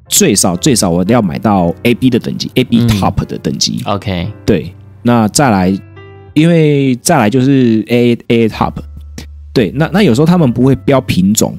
[0.09, 3.81] 最少最少我都要买到 AB 的等级，AB Top 的等级。
[3.87, 5.73] 嗯、OK，对，那再来，
[6.35, 8.73] 因为再来就是 AA AA Top，
[9.57, 11.57] 对，那那有时候他们不会标品种，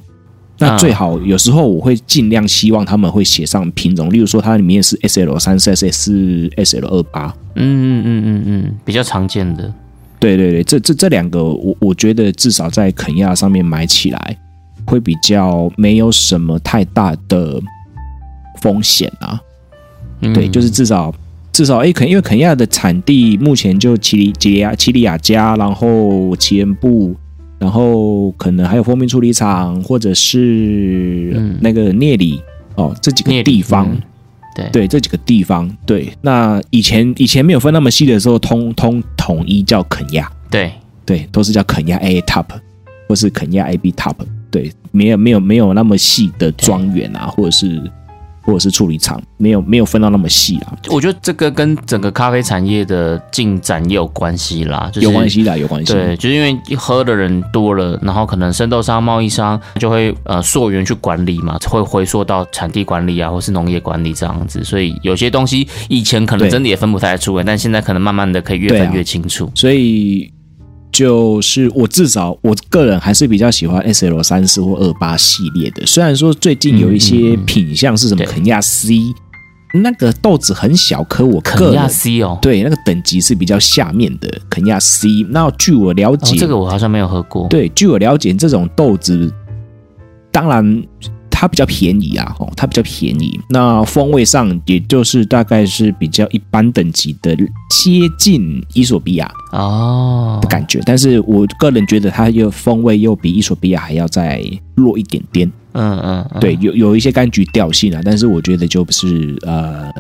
[0.60, 6.12] 那最好有时候我会尽量希望他们会写上品种，例如说它里面是 SL 三四 S S
[6.56, 9.74] SL 二八，嗯嗯嗯嗯嗯，比较常见的。
[10.20, 14.38] 对对对，这这这两个，我我觉得至少在肯亚上面买起来
[14.86, 17.60] 会比较没有什么太大的
[18.62, 19.42] 风险啊。
[20.22, 21.14] 嗯、对，就是至少
[21.52, 27.16] 至少哎，肯因为肯亚的产地目前就奇里吉里亚奇里亚加，然后奇恩布，
[27.60, 32.42] 然后可能还有蜂蜜处理厂，或者是那个聂里、
[32.76, 33.90] 嗯、哦，这几个地方。
[34.56, 40.72] 对，对这几个地方，对，那以前以前没有分那么细的时候，通通统一叫肯亚，对
[41.06, 42.46] 对，都是叫肯亚 A Top
[43.08, 44.16] 或是肯亚 AB Top，
[44.50, 47.80] 对，没有没有没有那么细的庄园啊，或者是。
[48.48, 55.92] 或者是处理厂没有没有分到那么细啊，我觉得这个跟整个咖啡产业的进展也有关系啦，就是、有关系啦，有关系。
[55.92, 69.46] 对，就是因为喝的人多了，然后可能生豆商、贸易商就会呃溯源去管理嘛，会回溯到产地管理啊，或是农业管理这样子，所以有些东西以前可能真的也分不太出来，但现在可能慢慢的可以越分越清楚。
[69.46, 70.32] 啊、所以。
[70.92, 78.96] 就是我至少我个人还是比较喜欢 S L 三四或二八系列的，虽然说最近有一些品相是什么肯亚 C，
[79.74, 85.08] 那个豆子很小颗，我肯亚 C 哦，对，那个等级是比较下面的肯亚 C。
[85.30, 87.48] 那据我了解，这个我好像没有喝过。
[87.48, 89.32] 对，据我了解，这种豆子
[90.32, 90.84] 当然。
[91.40, 93.40] 它比较便宜啊，哦，它比较便宜。
[93.48, 97.36] 那风味上，也就是大概是比较一般等级的，
[97.70, 100.82] 接近伊索比亚哦的感觉。
[100.84, 105.48] 但是我个人觉得它又风味又比伊索比亚还要再弱一点点。
[105.74, 109.92] 嗯嗯，嗯，对，有有一些柑橘调性啊，但是我觉得就是呃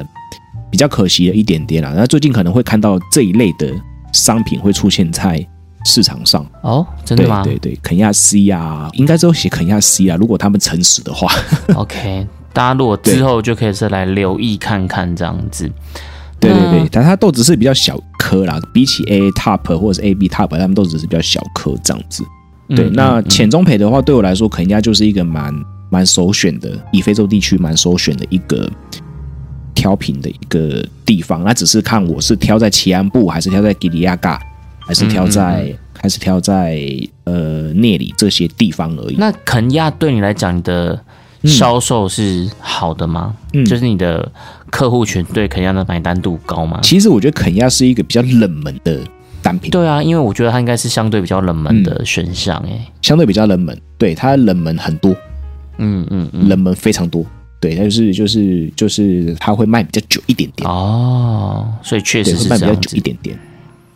[0.72, 1.94] 比较可惜的一点点啦。
[1.96, 3.72] 那最近可能会看到这一类的
[4.12, 5.48] 商品会出现在。
[5.88, 7.42] 市场上哦，真的吗？
[7.44, 10.18] 对对对，肯亚 C 啊，应该都写肯亚 C 啊。
[10.18, 11.32] 如果他们诚实的话，
[11.74, 15.72] OK，大家如果之后就可以再来留意看看这样子。
[16.40, 22.24] 对对对，但它豆子是比较小颗啦，比起 A Top 或者是 AB Top，他们豆子是比较小颗这样子。
[22.70, 25.52] 对，嗯、那浅中培的话，对我来说，肯亚就是一个蛮
[25.90, 28.70] 蛮首选的，以非洲地区蛮首选的一个
[29.74, 31.44] 挑品的一个地方。
[31.44, 34.40] 那只是看我是挑在奇安布，还是挑在吉里亚嘎。
[34.88, 36.80] 还是挑在，嗯嗯嗯还是挑在
[37.26, 39.16] 呃聂里这些地方而已。
[39.18, 41.00] 那肯亚对你来讲，你的
[41.44, 43.36] 销售是好的吗？
[43.54, 44.32] 嗯，就是你的
[44.72, 46.80] 客户群对肯亚的买单度高吗？
[46.82, 49.00] 其实我觉得肯亚是一个比较冷门的
[49.42, 49.70] 单品。
[49.72, 55.12] 对啊，因为我觉得它应该是相对比较冷门的选项，哎，相对比较冷门，对它冷门很多，
[55.78, 57.26] 嗯嗯，嗯，冷门非常多。
[57.60, 63.38] 对，但是就是就是它会卖比较久一点点哦，所以确实是卖比较久一点点。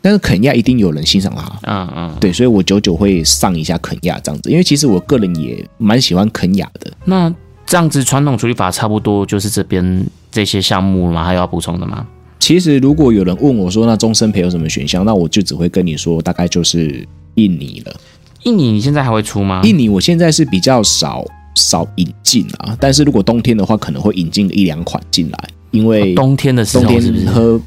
[0.01, 6.91] 但是肯亚一定有人欣赏它，嗯嗯，对，所以我久久会上一下肯亚这样子，因为其实我个人也蛮喜欢肯亚的。
[7.05, 7.31] 那
[7.65, 11.23] 这样子传统处理法差不多就是这边这些项目吗？
[11.23, 12.05] 还有要补充的吗？
[12.39, 17.95] 其实如果有人问我说，那终身陪有什么选项，那我就只会跟你说，大概就是印尼了。
[18.43, 19.61] 印尼你现在还会出吗？
[19.63, 21.23] 印尼我现在是比较少
[21.55, 27.61] 少引进啊，但是如果冬天的话，可能会引进一两款进来，因为冬天的时候是不是喝？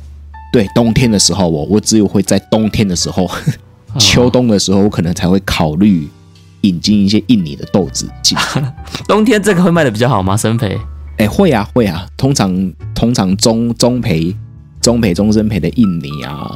[0.54, 3.28] 对，冬天的时候我我只有会在冬天的时候，
[3.98, 6.08] 秋冬的时候我可能才会考虑
[6.60, 8.38] 引进一些印尼的豆子进。
[9.08, 10.36] 冬天这个会卖的比较好吗？
[10.36, 10.78] 生培？
[11.16, 14.32] 哎，会啊会啊，通常通常中中培、
[14.80, 16.48] 中培、中生培的印尼啊，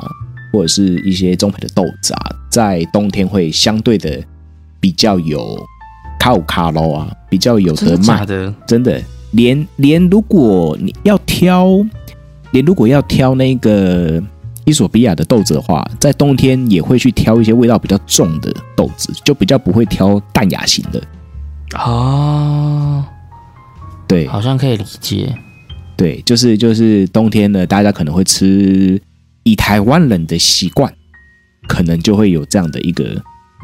[0.52, 4.22] 或者是一些中培的豆子啊，在冬天会相对的
[4.78, 5.58] 比较有
[6.20, 11.84] 卡五卡喽啊，比较有得卖的，真的，连连如果你要挑。
[12.50, 14.22] 你如果要挑那个
[14.64, 21.02] 伊索比亚的豆子的话，在冬天也会去挑一些味道比较重的豆子，就比较不会挑淡雅型的。
[21.78, 23.04] 哦，
[24.06, 25.34] 对，好像可以理解。
[25.96, 29.00] 对，就是就是冬天呢，大家可能会吃，
[29.42, 30.92] 以台湾人的习惯，
[31.66, 33.20] 可能就会有这样的一个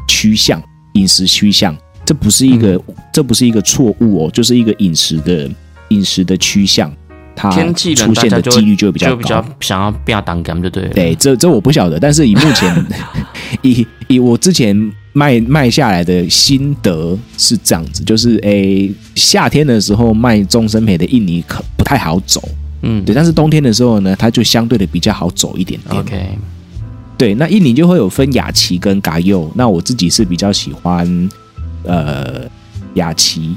[0.09, 0.63] 趋向，
[0.95, 1.77] 饮食趋向。
[2.05, 5.49] 这不是一个，嗯、这不是一个错误哦，就是一个饮食的
[5.89, 6.95] 饮食的趋向。
[7.37, 10.91] 它出现的几率就比较高，就比较想要变挡杆就对了。
[10.91, 12.87] 对，这这我不晓得，但是以目前
[13.63, 14.75] 以以我之前
[15.13, 22.43] 卖卖下来的心得是这样子，就是诶夏天的时候卖中生培的印尼可不太好走，
[22.83, 26.01] 嗯，对，但是冬天的时候呢，它就相对的比较好走一点点。
[26.01, 26.29] OK，
[27.19, 31.29] 对，那印尼就会有分雅琪跟嘎柚，那我自己是比较喜欢
[31.85, 32.43] 呃
[32.95, 33.55] 雅琪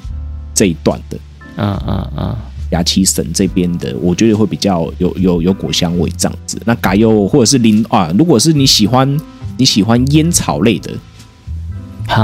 [0.53, 1.17] 这一段的，
[1.57, 2.35] 嗯嗯嗯。
[2.71, 6.59] 雅琪省这边的，我觉得会比较有有有果香味这样子。
[6.65, 9.17] 那嘎柚或者是林啊，如果是你喜欢
[9.57, 10.91] 你喜欢烟草类的，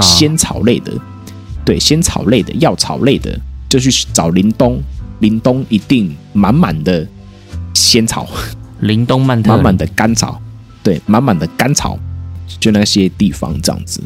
[0.02, 0.92] 仙草类的，
[1.64, 4.82] 对，仙草类的药草类的，就去找林东。
[5.20, 7.08] 林东一定满满的
[7.74, 8.28] 仙草，
[8.82, 10.42] 林东曼特，满满的甘草，
[10.84, 11.98] 对，满满的甘草，
[12.60, 14.02] 就那些地方这样子。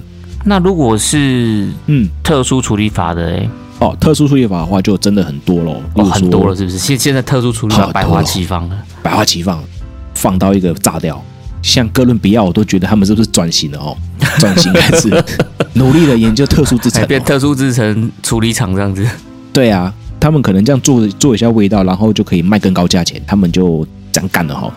[0.45, 3.49] 那如果是嗯特殊处理法的哎。
[3.79, 6.79] 哦，特殊处理法的话就真的很多喽，哦，很多了，是不是？
[6.79, 9.63] 现现在特殊处理法百花齐放了，百花齐放，
[10.15, 11.23] 放到一个炸掉。
[11.61, 13.95] 像哥伦比亚，我都觉得他们是不是转型了哦？
[14.39, 15.09] 转型还是
[15.73, 19.05] 努力的研究特殊制程，变特殊制成处理厂这样子。
[19.53, 24.73] 对啊，他们可能这样做做一下味道，然后就可以卖更高价钱，他们就这样干了哈。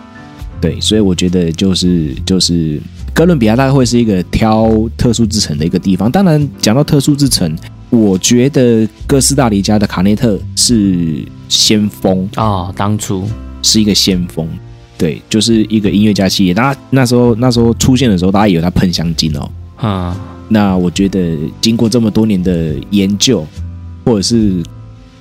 [0.59, 2.79] 对，所以我觉得就是就是
[3.15, 6.11] 哥伦比亚大概会是一个挑特殊制成的一个地方。
[6.11, 7.55] 当然，讲到特殊制程。
[7.91, 13.27] 我觉得哥斯达黎加的卡内特是先锋啊、哦，当初
[13.61, 14.47] 是一个先锋，
[14.97, 16.53] 对，就是一个音乐家系列。
[16.53, 19.51] 那那时候那时候出现的时候，大家以为他喷香精哦，
[19.83, 20.15] 嗯，
[20.47, 23.45] 那我觉得经过这么多年的研究，
[24.05, 24.63] 或者是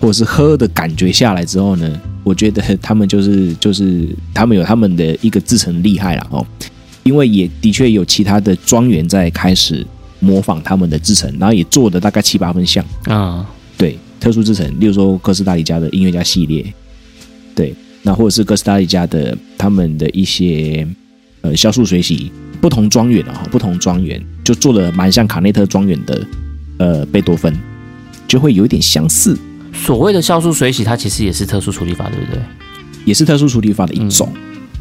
[0.01, 6.47] 或者是喝的感觉下来之后呢，我觉得他们就是就是他们有他们的一个自成厉害了哦，
[7.03, 9.85] 因为也的确有其他的庄园在开始。
[10.21, 13.45] 模仿他们的制成，然后也做的大概七八分像啊，
[13.77, 16.73] 对，特殊制成，例如说哥斯达黎加的音乐家系列，
[17.55, 20.87] 对，那或者是哥斯达黎加的他们的一些
[21.41, 22.31] 呃酵素水洗，
[22.61, 26.27] 不同庄园啊，不同庄园就做的蛮像卡内特庄园的
[26.79, 27.59] 呃贝多芬，
[28.29, 29.37] 就会有一点相似。
[29.73, 32.43] 所谓的酵素水洗，它其实也是特殊处理法，对不对？
[33.05, 34.31] 也是特殊处理法的一种。
[34.35, 34.41] 嗯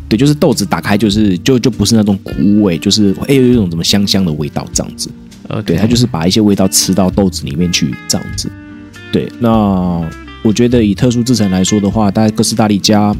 [0.09, 5.07] 对，就是豆子打开就是就就不是那种苦味，就是哎有一种什么香香的味道这样子。
[5.65, 8.51] 对，它就是把一些味道吃到豆子里面去这样子。
[9.11, 9.49] 对，那
[10.43, 13.15] 我觉得以特殊制成来说的话，大概哥斯达黎加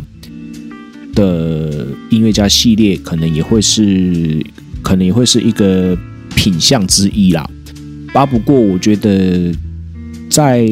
[1.13, 4.45] 的音乐家系列可能也会是
[4.81, 5.97] 可能也会是一个
[6.35, 7.49] 品相之一啦。
[8.13, 9.51] 啊，不过我觉得
[10.29, 10.67] 在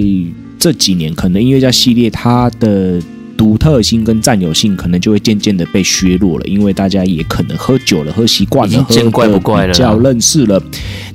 [0.60, 3.02] 这几年，可能音乐家系列它的。
[3.38, 10.60] 独特性跟占有性可能就会渐渐的被削弱了，因为大家也可能喝酒了，喝习惯了，见怪不怪了，比较认识了。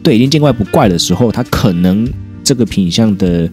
[0.03, 2.09] 对，已经见怪不怪的时候，它可能
[2.43, 3.49] 这个品相的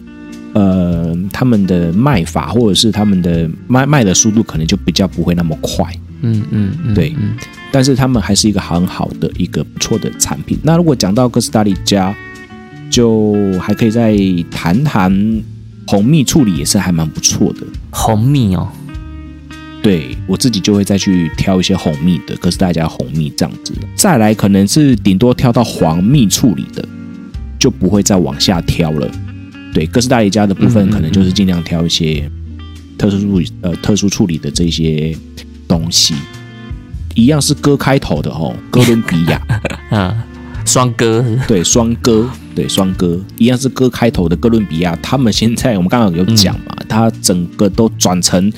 [0.52, 5.84] 呃，他们的卖法或者是他们的卖卖的速度，可能就比较不会那么快。
[6.22, 7.14] 嗯嗯，嗯，对。
[7.72, 10.58] 但是他们还是一个很好的一个不错的产品。
[10.62, 12.14] 那如果讲到哥斯达黎加，
[12.90, 14.16] 就还可以再
[14.50, 15.42] 谈谈。
[15.86, 18.68] 红蜜处理也是还蛮不错的，红蜜哦，
[19.82, 23.72] 对，我自己就会再去挑一些红蜜的，哥斯达黎加红蜜这样子。
[23.96, 26.86] 再来可能是顶多挑到黄蜜处理的，
[27.58, 29.10] 就不会再往下挑了。
[29.72, 32.30] 对，哥斯达黎加的部分可能就是尽量挑一些
[32.98, 35.16] 特殊处理呃特殊处理的这些
[35.66, 36.14] 东西，
[37.14, 39.40] 一样是哥开头的哦，哥伦比亚，
[39.90, 40.14] 嗯，
[40.66, 48.52] 双哥，对，双哥，对，双哥，一样是哥开头的哥伦比亚，他们现在我们刚刚有讲嘛，嗯、它整个都转成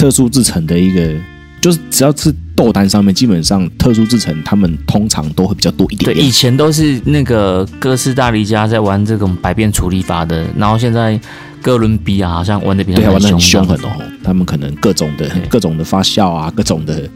[0.00, 1.14] 特殊制成的一个，
[1.60, 2.34] 就是只要是。
[2.56, 6.14] 豆单上面基本上特殊制成，他们通常都会比较多一点点。
[6.14, 11.18] 对，以前都是那个哥斯大黎加在玩这种百变处理法的，然后现在
[11.62, 13.88] 哥伦比亚好像玩的比较对，玩的很凶狠哦。
[14.22, 17.08] 他们可能各种的各种的发酵啊，各种的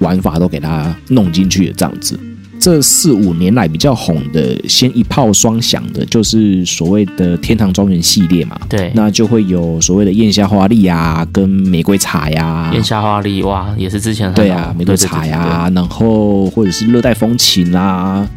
[0.00, 2.20] 玩法都给它弄进去了，这样子。
[2.60, 8.60] 这四五年来比较红的，先一炮双响的，就是所谓的天堂庄园系列嘛。
[8.68, 12.70] 对，那就会有所谓的艳夏花丽呀，跟玫瑰茶呀。
[12.74, 18.28] 艳夏花丽哇，也是之前对啊，玫瑰茶呀，然后或者是热带风情啦，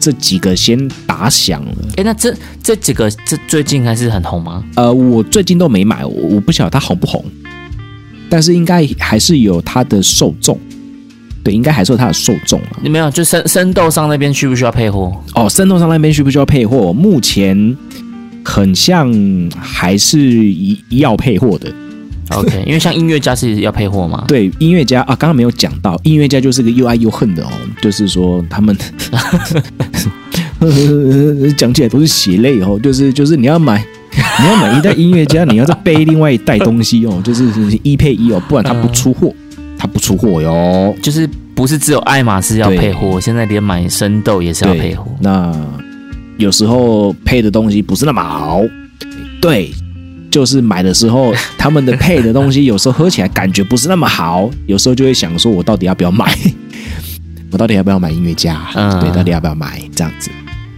[0.00, 1.72] 这几个先打响了。
[1.96, 4.64] 哎，那这这几个这最近还是很红吗？
[4.76, 7.22] 呃，我最近都没买，我我不晓得它红不红，
[8.30, 10.58] 但是应该还是有它的受众。
[11.48, 12.78] 对，应该还是有它的受众啊。
[12.82, 13.10] 你没有？
[13.10, 15.10] 就生生豆商那边需不需要配货？
[15.34, 16.92] 哦，生豆商那边需不需要配货？
[16.92, 17.74] 目前
[18.44, 19.10] 很像
[19.58, 21.72] 还是一要配货的。
[22.36, 24.24] OK， 因为像音乐家是要配货嘛。
[24.28, 27.48] 对，音乐家啊，刚刚没有讲到，音乐家就是个又爱又恨的哦。
[27.80, 28.76] 就是说他们
[31.56, 32.78] 讲起来都是血泪哦。
[32.82, 33.82] 就是就是你要买
[34.40, 37.22] 你要买一袋音乐家，你要再背另外一袋东西哦。
[37.24, 37.46] 就是
[37.82, 39.28] 一配一哦，不然他不出货。
[39.28, 39.47] 嗯
[39.78, 45.06] 他不出货哟，就是不是只有爱马仕要配货，现在连买生豆也是要配货。
[45.20, 45.54] 那
[46.36, 48.60] 有时候配的东西不是那么好，
[49.40, 49.72] 对，
[50.30, 56.36] 就是买的时候 他们的配的东西有时候喝起来感觉不是那么好，有时候就会想说，我到底要不要买？
[57.50, 58.60] 我到底要不要买音乐家？
[58.74, 60.30] 嗯，对，到底要不要买这样子？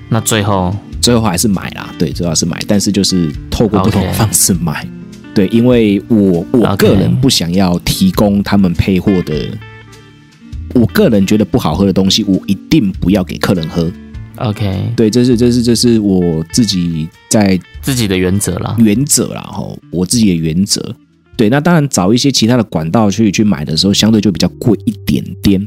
[0.09, 4.85] 那最后最后还是买啦，对，最后还是买，但是就是透过不同的方式买。
[4.85, 5.00] Okay.
[5.35, 9.49] 对，因为我我个人不想要提供他们配货的.
[10.73, 13.91] 我个人觉得不好喝的东西，我一定不要给客人喝。
[14.37, 20.95] OK，对，这是这是这是我自己在自己的原则啦，原则啦吼，我自己的原则。
[21.37, 25.67] 对，那当然找一些其他的管道去去买的时候，相对就比较贵一点点，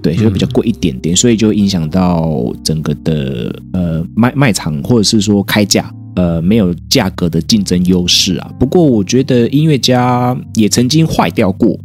[0.00, 5.92] 对，就比较贵一点点，嗯、所以就影响到整个的呃卖卖场或者是说开价。
[6.18, 8.50] 呃，没有价格的竞争优势啊。
[8.58, 11.78] 不过我觉得音乐家也曾经坏掉过。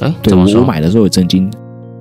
[0.00, 1.48] 哎，对，我买的时候也曾经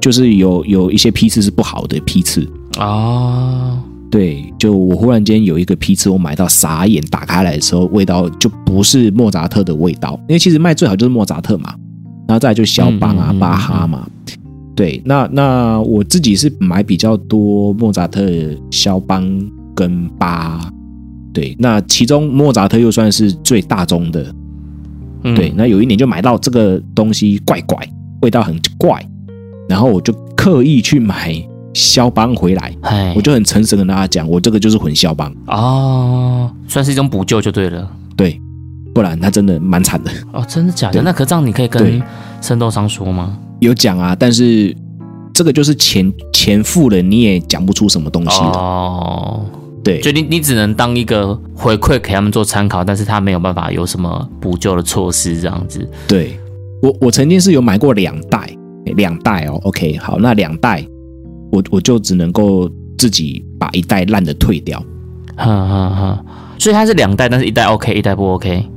[0.02, 2.42] 就是有有一些批次是不好的批次
[2.80, 2.88] 啊。
[2.88, 10.20] 哦、对，就我忽然间有一个批次，我买到傻眼，打开来的时候味道就不是莫扎特的味道。
[10.28, 11.76] 因为其实卖最好就是莫扎特嘛，
[12.28, 14.08] 然后再来就肖邦啊、嗯、巴哈嘛。
[14.76, 18.28] 对，那那我自己是买比较多莫扎特、
[18.72, 19.24] 肖邦
[19.76, 20.72] 跟巴。
[21.38, 24.34] 对，那其中莫扎特又算是最大宗的。
[25.24, 27.78] 嗯、对，那有一年就买到这个东西怪怪，
[28.24, 29.08] 味道很怪，
[29.70, 31.40] 然后我就刻意去买
[31.76, 32.76] 肖邦回来。
[32.82, 37.88] 嘿我就很诚实跟大家讲，我这个就是混肖邦哦，算是一种补救就对了。
[38.16, 38.42] 对，
[38.92, 40.10] 不然他真的蛮惨的。
[40.34, 41.04] 哦，真的假的？
[41.04, 42.02] 那可这样你可以跟
[42.42, 43.38] 生豆商说吗？
[43.60, 44.76] 有讲啊，但是
[45.36, 48.54] 这个就是钱钱付了，你也讲不出什么东西了。
[48.54, 49.46] 哦。
[49.88, 55.90] 对，就你你只能当一个回馈给他们做参考，但是他没有办法有什么补救的措施这样子。
[56.10, 56.38] 对，
[56.82, 58.50] 我我曾经是有买过两袋，
[58.98, 60.86] 两袋哦，OK，好，那两袋
[61.54, 64.78] 我我就只能够自己把一袋烂的退掉，
[65.38, 66.26] 哈哈哈。
[66.60, 68.70] 所以它是两袋，但是一袋 OK，一袋不 OK，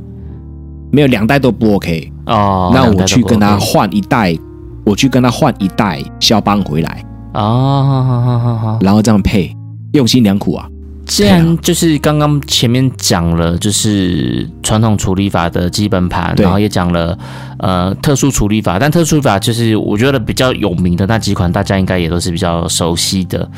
[0.92, 2.70] 没有两袋都不 OK 哦。
[2.72, 4.38] 那我去跟他换一袋，
[4.84, 9.52] 我去跟他换一袋肖邦回来哦，好好好好好，然后这样配，
[9.94, 10.68] 用心良苦啊。
[11.10, 17.18] 既然就是刚刚前面讲了，就是传统处理法的基本盘，然后也讲了
[17.58, 23.50] 呃特殊处理法，但特殊处理法就是我觉得比较有名的那几款，大家应该也都是比较熟悉的。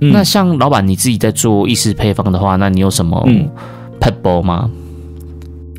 [0.00, 3.20] 嗯、那像老板你自己在做意式配方的话，那你有什么
[4.00, 4.70] 撇步吗？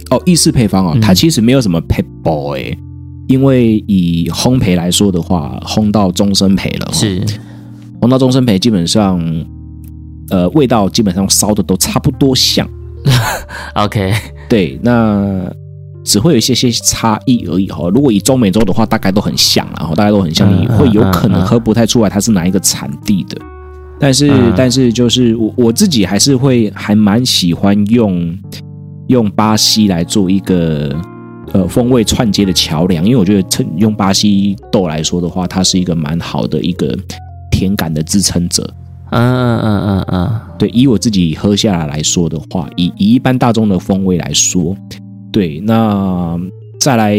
[0.10, 2.78] 哦，意式配方哦，它其实没有什么撇步哎，
[3.30, 7.26] 因为以烘焙来说的话，烘到终身焙了，是
[8.02, 9.18] 烘到终身焙基本上。
[10.32, 12.68] 呃，味道基本上烧的都差不多像，
[13.76, 14.14] OK，
[14.50, 15.46] 对，那
[16.04, 17.88] 只会有一些些差异而已哈。
[17.90, 23.38] 如果以中美洲的话，大概都很像，然后大概都很像，你会有可能喝不太出来它是哪一个产地的。
[24.00, 28.36] 但是，但是就是我我自己还是会还蛮喜欢用
[29.10, 30.96] 用巴西来做一个
[31.52, 36.98] 呃风味串接的桥梁，因为我觉得用巴西豆来说的话，它是一个蛮好的一个
[37.52, 38.68] 甜感的支撑者。
[39.12, 44.76] 嗯嗯嗯嗯嗯，对，以我自己喝下来来说的话，以以一般大众的风味来说，
[45.32, 46.40] 对，那
[46.80, 47.18] 再来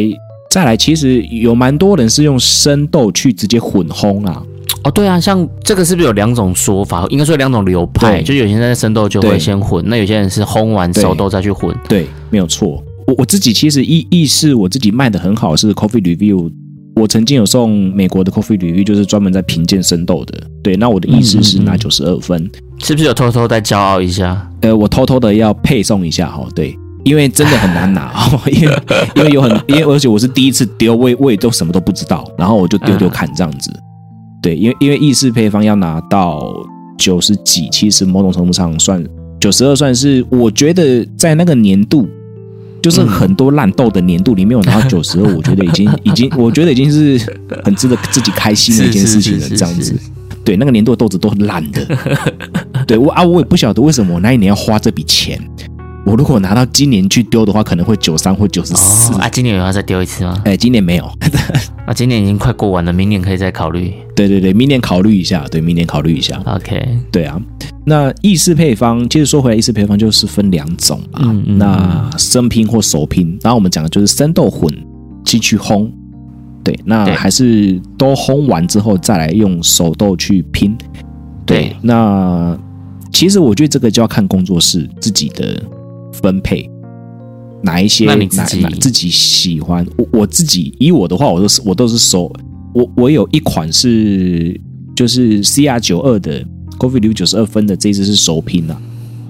[0.51, 4.43] 再来，其实有蛮多人是用生豆去直接混烘啊。
[4.85, 7.07] 哦，对啊，像这个是不是有两种说法？
[7.09, 11.73] 应该说两种流派，就有些人在生豆就会先混，那有些人是烘完熟豆再去混。
[11.89, 12.83] 对，没有错。
[13.07, 16.51] 我我自己其实意意是我自己卖的很好是 Coffee Review，
[16.95, 20.39] 我曾经有送美国的 Coffee Review，就是专门在评鉴生豆的。
[20.63, 22.51] 对，那我的意思是拿九十二分，
[22.83, 24.51] 是不是有偷偷在骄傲一下？
[24.61, 28.13] 呃，我偷偷的要配送一下哈，对，因为真的很难拿，
[28.47, 28.79] 因为
[29.17, 33.71] 因为有很因为而且我是第一次丢，我也我也都什么都不知道，然后我就丢丢看这样子。
[33.75, 33.83] 嗯
[34.43, 36.53] 对，因为因为意式配方要拿到
[36.99, 39.01] 九十几，其实某种程度上算
[39.41, 42.09] 九十二，算是我觉得在那个年度，
[42.83, 47.19] 就是很多烂豆的年度里面，有拿到九十二，我觉得已经 已经，我觉得已经是
[47.65, 49.49] 很值得自己开心的一件事情了。
[49.49, 49.95] 这样子，
[50.45, 51.87] 对，那个年度的豆子都很烂的。
[52.87, 55.41] 对我啊，我也不晓得为什么我那一年要花这笔钱。
[56.05, 59.29] 我如果拿到今年去丢的话，可能会九三或九十四啊。
[59.29, 60.41] 今年有要再丢一次吗？
[60.45, 61.05] 哎，今年没有。
[61.87, 63.95] 啊，今年已经快过完了，明年可以再考虑。
[64.17, 65.47] 对对对，明年考虑一下。
[65.51, 66.43] 对，明年考虑一下。
[66.45, 67.41] OK，对啊。
[67.85, 71.23] 那意式配方，其实说回来，意式配方就是分两种啊。
[71.23, 71.59] 嗯嗯。
[71.59, 74.73] 那生拼或熟拼，然后我们讲的就是生豆混
[75.25, 75.89] 进去烘。
[76.65, 80.77] 对，那还是都烘完之后再来用手豆去拼。
[81.47, 82.59] 对，对那
[83.13, 85.63] 其实我觉得这个就要看工作室自己的。
[86.13, 86.69] 分配
[87.63, 88.05] 哪一些？
[88.07, 89.87] 哪哪自己喜欢？
[89.97, 92.33] 我我自己以我的话，我都是我都是收。
[92.75, 94.59] 我我有一款是
[94.97, 96.45] 就是 CR 九二的
[96.79, 98.77] Coffee Review 九十二分的，这一支是首拼啊。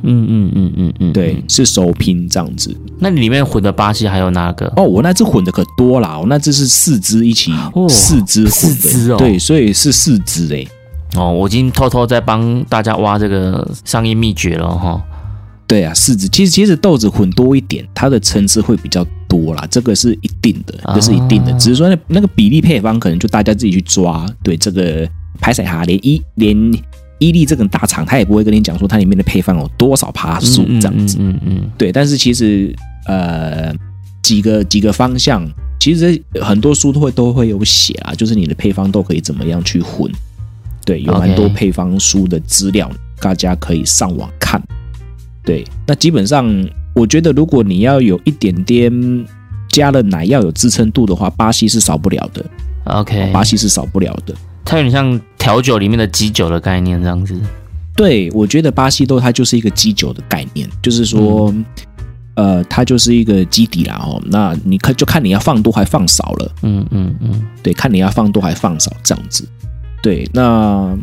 [0.05, 2.77] 嗯嗯嗯嗯嗯，对，是首拼这样子。
[2.99, 4.67] 那里面混的巴西还有哪个？
[4.77, 10.67] 哦，我那只混的可多啦，我那只是四支一起，哦、四支四支哦，对，所以是四支哎。
[11.15, 15.01] 哦，我已经偷偷在帮大家挖这个商业秘诀了哈。
[15.67, 21.53] 对啊，柿子其实其实豆子混多一点，它的层次会比较多啦，这个是一定的，这是一定的。
[21.55, 24.27] 只是说那那个比例配方可能就大家自己去抓。
[24.43, 25.09] 对这个
[25.41, 26.55] 排彩哈，连伊连
[27.19, 31.17] 伊利这种大厂，他也不会跟你讲说它里面的配方有多少趴数这样子。
[31.21, 31.71] 嗯嗯。
[31.79, 32.75] 对，但是其实
[33.07, 33.73] 呃
[34.23, 35.49] 几个几个方向，
[35.81, 40.11] 其实很多书都会都会有写啊，就是你的配方都可以怎么样去混。
[40.85, 42.91] 对，有蛮多配方书的资料，
[43.21, 44.61] 大家可以上网看。
[45.45, 46.47] 对，那基本上
[46.95, 49.27] 我觉得，如果你要有一点点
[49.69, 52.45] 加了奶要有支撑度的话，巴西是少不了的。
[52.85, 54.35] OK，巴西是少不了的。
[54.65, 57.39] 它有点像调酒里面的基酒的概念这样子。
[57.97, 61.65] 对，我觉得巴西豆它就是一个基酒的概念，就是说，嗯、
[62.37, 64.23] 呃，它就是一个基底啦哦。
[64.27, 66.53] 那你看，就看你要放多还放少了。
[66.63, 69.47] 嗯嗯嗯，对，看你要放多还放少这样子。
[70.03, 70.97] 对，那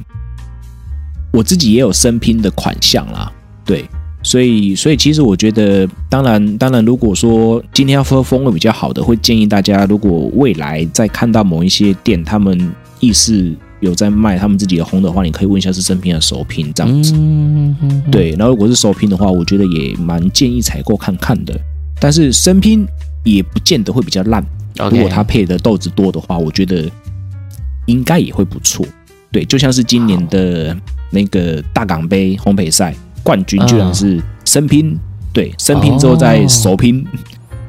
[1.34, 3.32] 我自己也有生拼的款项啦。
[3.66, 3.86] 对。
[4.22, 17.14] 所以，所以其实我觉得，当然，当然，如果说今天要喝风味比较好的，会建议大家，如果未来再看到某一些店，他们意式有在卖他们自己的烘的话，你可以问一下是生拼还是熟拼这样子。
[17.16, 18.04] 嗯嗯。
[18.12, 21.58] 对，然后如果是熟拼的话，我觉得也蛮建议采购看看的。
[22.02, 22.86] 但是生拼
[23.24, 24.46] 也不见得会比较烂。
[24.92, 26.90] 如果它配的豆子多的话，我觉得
[27.86, 28.86] 应该也会不错。
[29.32, 30.76] 对，就像是今年的
[31.10, 32.94] 那个大港杯烘焙赛。
[33.30, 35.00] 冠军居然是生拼，嗯、
[35.32, 37.06] 对，生拼之后再熟拼，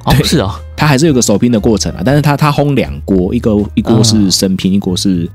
[0.07, 2.01] 哦，是哦，它 还是有个熟拼的过程啊。
[2.03, 5.29] 但是它它烘两锅，一个一锅是生拼，一锅是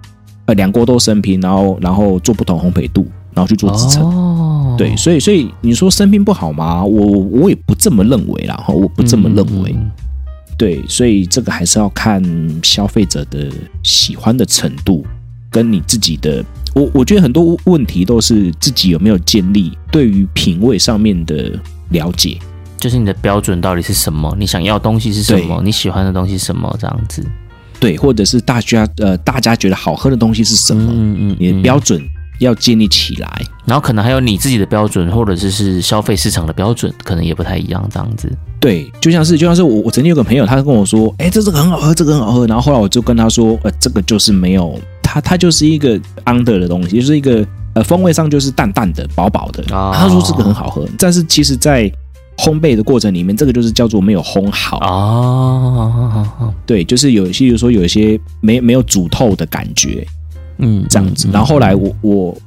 [0.47, 3.05] 呃两锅都生拼，然后然后做不同烘焙度，
[3.35, 4.03] 然后去做制程。
[4.03, 6.83] 哦，对，所以所以你说生拼不好吗？
[6.83, 9.75] 我我也不这么认为啦，哈，我不这么认为。
[9.77, 9.91] 嗯、
[10.57, 12.19] 对，所以这个还是要看
[12.63, 13.47] 消费者的
[13.83, 15.05] 喜欢的程度，
[15.51, 16.43] 跟你自己的。
[16.75, 21.57] 我我觉得很多问题都是自己有没有建立对于品味上面的
[21.89, 22.37] 了解，
[22.77, 24.35] 就是你的标准到底是什么？
[24.37, 25.61] 你想要的东西是什么？
[25.63, 26.75] 你喜欢的东西是什么？
[26.77, 27.25] 这样子，
[27.79, 30.91] 对，或者是大家呃大家觉得好喝的东西是什么？
[30.93, 32.01] 嗯嗯，你的标准
[32.39, 37.87] 要建立起来，然后可能还有你自己的标准，或者是是消费市场的标准，可能也不太一样。
[37.89, 44.77] 这样子，对，就像是就像是我我曾经有个朋友，他跟我说，哎，这这个很好喝，这个很好喝，然后后来我就跟他说，呃，这个就是没有。
[45.05, 47.45] 它它就是一个 under 的东西，就是一个
[47.75, 49.63] 呃风味上就是淡淡的、薄薄的。
[49.73, 49.95] Oh.
[49.95, 51.89] 他说这个很好喝，但是其实在
[52.37, 54.79] 烘焙的过程里面，这个就是叫做没有烘好。
[54.79, 56.49] 哦，oh.
[56.65, 60.05] 对，就是有些，比如说有一些没没有煮透的感觉，
[60.57, 61.29] 嗯，这样子。
[61.31, 62.37] 然后后来我我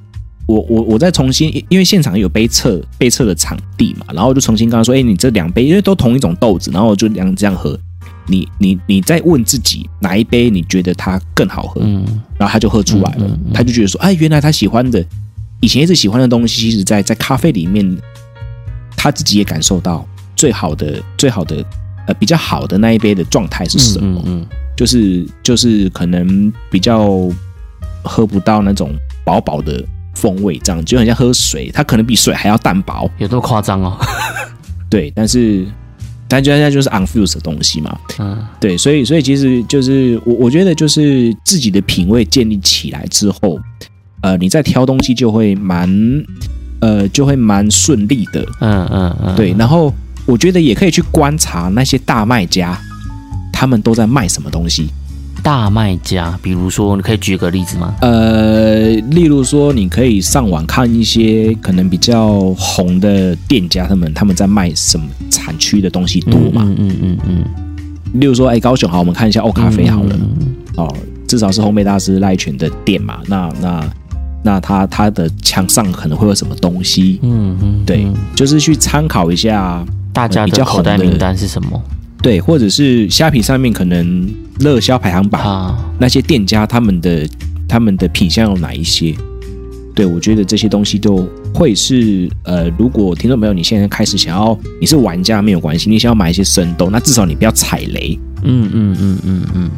[0.47, 7.79] 我我我再重新，因为现场有杯测杯测的场地嘛，然后我就重新跟他说，哎，你这两杯因为都同一种豆子，然后我就两这样喝。
[8.29, 12.05] 你你你在问自己哪一杯你觉得它更好喝，嗯，
[12.39, 15.05] 然后他就喝出来了，嗯嗯嗯、他就觉得说，哎，原来他喜欢的，
[15.61, 17.97] 以前一直喜欢的东西，其实在在咖啡里面，
[18.97, 20.07] 他自己也感受到
[20.37, 21.65] 最好的最好的
[22.07, 24.23] 呃比较好的那一杯的状态是什么？
[24.27, 27.29] 嗯，就是就是可能比较
[28.05, 28.93] 喝不到那种
[29.25, 33.97] 饱饱的风味，这样就很像喝水，它可能比水还要淡薄，有这么夸张哦？
[34.91, 35.67] 对，但是
[36.29, 43.59] 但就现在就是 unfused 的东西嘛，嗯，对，所以所以其实就是我我觉得就是自己的品味建立起来之后，
[44.21, 45.89] 呃，你在挑东西就会蛮
[46.81, 49.93] 呃就会蛮顺利的，嗯嗯嗯，对，然后
[50.27, 52.79] 我觉得也可以去观察那些大卖家，
[53.53, 54.89] 他们都在卖什么东西。
[55.49, 57.95] 大卖家，比如说，你可以举个例子吗？
[58.03, 66.65] 呃，例如说，你可以上网看一些可能比较红的店家，他们他们在卖什么产区的东西多嘛？
[66.65, 67.45] 嗯嗯嗯嗯。
[68.21, 70.19] 例如说，哎，高雄好，我们看一下欧咖啡好了。
[70.77, 70.95] 哦，
[71.27, 73.21] 至少是烘焙大师赖全的店嘛。
[73.27, 73.91] 那那
[74.43, 77.21] 那他他的墙上可能会有什么东西？
[77.23, 79.83] 嗯嗯，对，就是去参考一下
[80.13, 81.83] 大家的口袋名单是什么？
[82.23, 84.29] 对，或者是虾皮上面可能
[84.61, 87.29] 热销排行榜，啊、那些店家他们的
[87.69, 89.15] 他们的品相有哪一些？
[89.95, 98.19] 对，我觉得这些东西都会是呃，如果听众朋友你现在开始想要，你是玩家没有关系，你想要买一些生豆，那至少你不要踩雷。
[98.43, 99.21] 嗯嗯嗯嗯嗯。
[99.25, 99.71] 嗯嗯嗯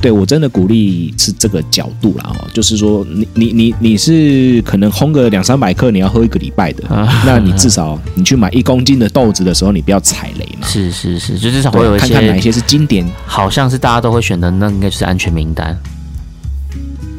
[0.00, 10.66] 对，我真的鼓励是这个角度啦，哦，就是说你你你你是可能烘个两三百克，你要喝一个礼拜的，啊、那你至少你去买一公斤的豆子的时候，你不要踩雷嘛。
[10.68, 15.76] 是是是，就至少会有一些看看哪一些是经典，好像是大家都会选的，那应该就是安全名单。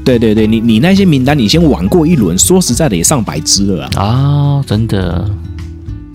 [0.05, 4.03] 对对对，你你那些名单你先玩过一轮，说实在的也上百只了啊。
[4.03, 5.30] 啊，真的。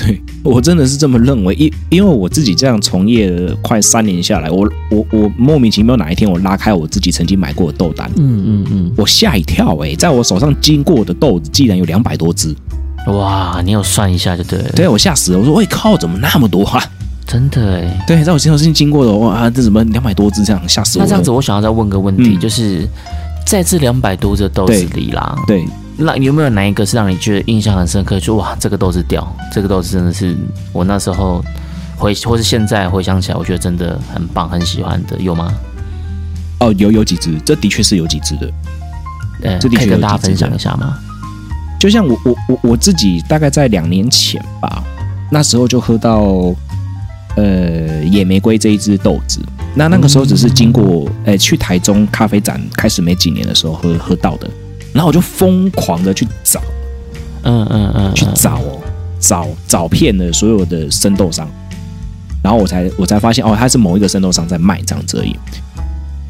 [0.07, 12.55] 对，我真的是这么认为，因因为我自己这样从业了快三年下来，我我我莫名其妙哪一天我拉开我自己曾经买过的豆单，嗯嗯嗯，我吓一跳哎、欸，在我手上经过的豆子竟然有两百多只，
[13.07, 16.82] 哇，你有算一下就对了，对我吓死了，我说喂靠，怎么那么多啊？
[17.26, 21.05] 真的哎，对，在我身上经过的哇，这怎么两百多只这样吓死我？
[21.05, 22.86] 那这样子，我想要再问个问题，嗯、就是
[23.46, 25.61] 在这两百多只豆子里啦，对。
[25.61, 28.18] 对那有没有哪一个是让你觉得印象很深刻？
[28.18, 30.36] 就哇，这个豆子屌，这个豆子真的是
[30.72, 31.45] 我那时候
[31.97, 35.53] 回，或是现在回想起来，我觉得真的很棒，很喜欢的，有吗？
[36.61, 38.51] 哦，有有几只，这的确是有几只的。
[39.42, 40.99] 呃，这的确可以跟大家分享一下吗？
[41.78, 44.82] 就像我我我我自己大概在两年前吧，
[45.30, 46.55] 那时候就喝到
[47.36, 49.40] 呃野玫瑰这一支豆子。
[49.74, 54.49] 那那个时候只是经过呃、嗯欸、去台中咖啡展开始没几年的时候喝喝到的。
[54.95, 56.62] 然后我就疯狂的去找，
[57.42, 58.80] 嗯嗯嗯，去找哦，
[59.18, 61.49] 找找遍了所有的生豆商，
[62.42, 65.34] 然后我才我才发现哦，他是某一个生豆商在卖这样子而已。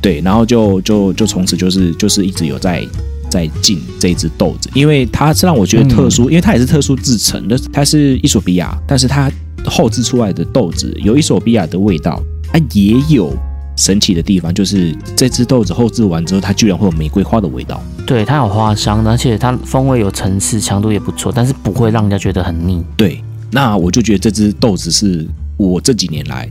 [0.01, 2.83] 对，然后就就就从此就是就是一直有在
[3.31, 9.31] 在进这一支豆子，因为它是让我觉得特殊，因为它也是特殊制成的，它是伊索比亚，但是它
[9.67, 12.19] 后制出来的豆子有伊索比亚的味道，
[12.51, 13.31] 它也有。
[13.77, 17.83] 神奇的地方就是这只豆子后置完之后，它居然会有玫瑰花的味道。
[18.07, 22.83] 对，它有花香，而且它风味有层次，强度也不错，但是不会让人家觉得很腻。
[22.97, 23.21] 对，
[23.51, 26.49] 那我就觉得这只豆子是我这几年来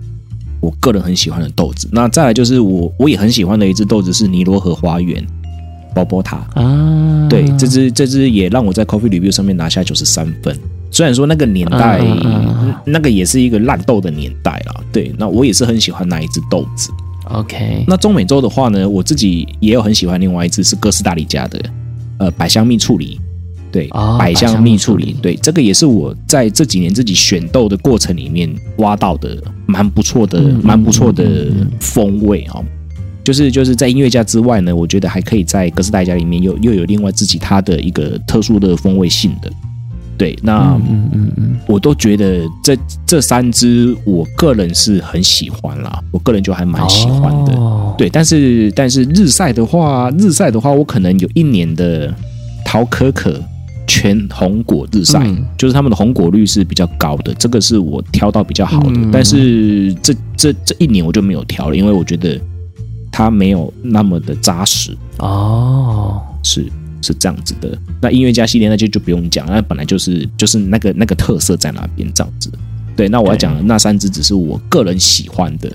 [0.59, 1.87] 我个人很喜欢的豆子。
[1.91, 5.25] 那再来就是我我也很喜欢的一只豆子是尼罗河花园
[5.93, 7.27] 包包塔啊。
[7.29, 10.57] 对，这只这只也让我在 Coffee Review 上面拿下九十三分。
[10.91, 16.91] 虽然说那个年代、嗯嗯嗯、那个也是一个烂豆的年代啦，对，那我也是很喜欢那一只豆子。
[17.25, 21.59] OK，那中美洲的话呢，我自己也有很喜欢另外一支是哥斯达黎加的，
[22.17, 23.19] 呃，百香蜜处理，
[23.71, 31.47] 对，哦、百香蜜处理，对，这个也是我在这几年自己选豆的过程里面挖到的蛮不错的、蛮、嗯、不错的
[31.79, 32.65] 风味啊、哦。
[33.23, 39.49] 就是就是在音乐家之外呢，我觉得还可以在哥斯达黎加里面又又有另外自己它的一个特殊的风味性的。
[40.17, 47.53] 对，那嗯嗯嗯，我都觉得这这三支我个人是很喜欢啦，我个人就还蛮喜欢的。
[47.55, 52.13] 哦、对，但是但是日晒的话，日晒的话，我可能有一年的
[52.63, 53.39] 桃可可
[53.87, 58.91] 全红果日晒，嗯、就是他们的红果率是比较高的，这个是我挑到比较好的。
[58.93, 62.39] 嗯、但是这这这一年我就没有挑了，因为我觉得
[63.11, 64.95] 它没有那么的扎实。
[65.17, 66.71] 哦，是。
[67.03, 72.49] 是这样子的，那音乐家系列那就就不用讲，那本来就是就是那个那个特色在那边这样子。
[72.95, 75.71] 对，那我要讲的那三支只是我个人喜欢的。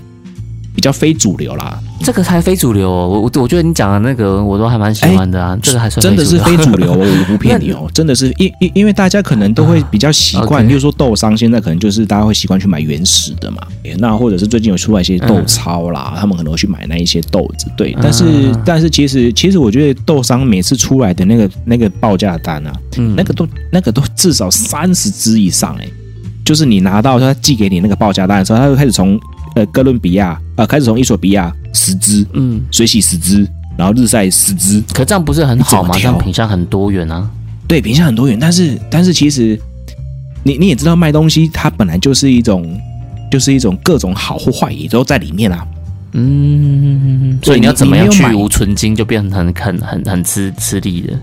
[0.79, 2.89] 比较非主流啦，这个才非主流。
[2.89, 13.57] 我我我觉得你讲的那个我都还蛮喜欢的啊，欸、这个还算真的是非主流， 我不骗你哦，真的是因因因为大家可能都会比较习惯，比如、说豆商现在可能就是大家会习惯去买原始的嘛，
[13.97, 17.93] 那或者是最近有出来一些豆超啦，嗯、他们可能会去买那一些豆子，对。
[18.01, 25.93] 但是、嗯、但是其实其实我觉得豆商每次出来的那个那个报价单啊，嗯、那个都那个都至少三十支以上哎、欸，
[26.45, 29.19] 就是你拿到他寄给你那个报价单的时候，他就开始从。
[29.59, 33.45] 呃哥伦比亚，呃开始从伊索比亚十支，嗯，水洗十支，
[33.77, 35.89] 然后日晒十支，可这样不是很好吗？
[35.93, 37.29] 这样品相很多元啊。
[37.67, 39.59] 对，品相很多元，但是但是其实
[40.43, 42.79] 你你也知道卖东西它本来就是一种
[43.29, 45.67] 就是一种各种好或坏也都在里面啊。
[46.13, 51.13] 嗯，所以你要怎么样去无存金，就变成很很很很吃吃力的。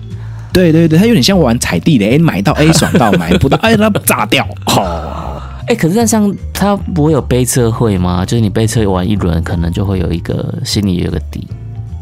[0.53, 4.47] 对对对，它有点像玩踩地的，哎，买到 A 爽到，买不到哎，它炸掉。
[4.66, 5.36] 哦，
[5.67, 8.25] 哎，可是那像他不会有背测会吗？
[8.25, 11.47] 就是你背测玩一轮，可能就会有一个心里有个底。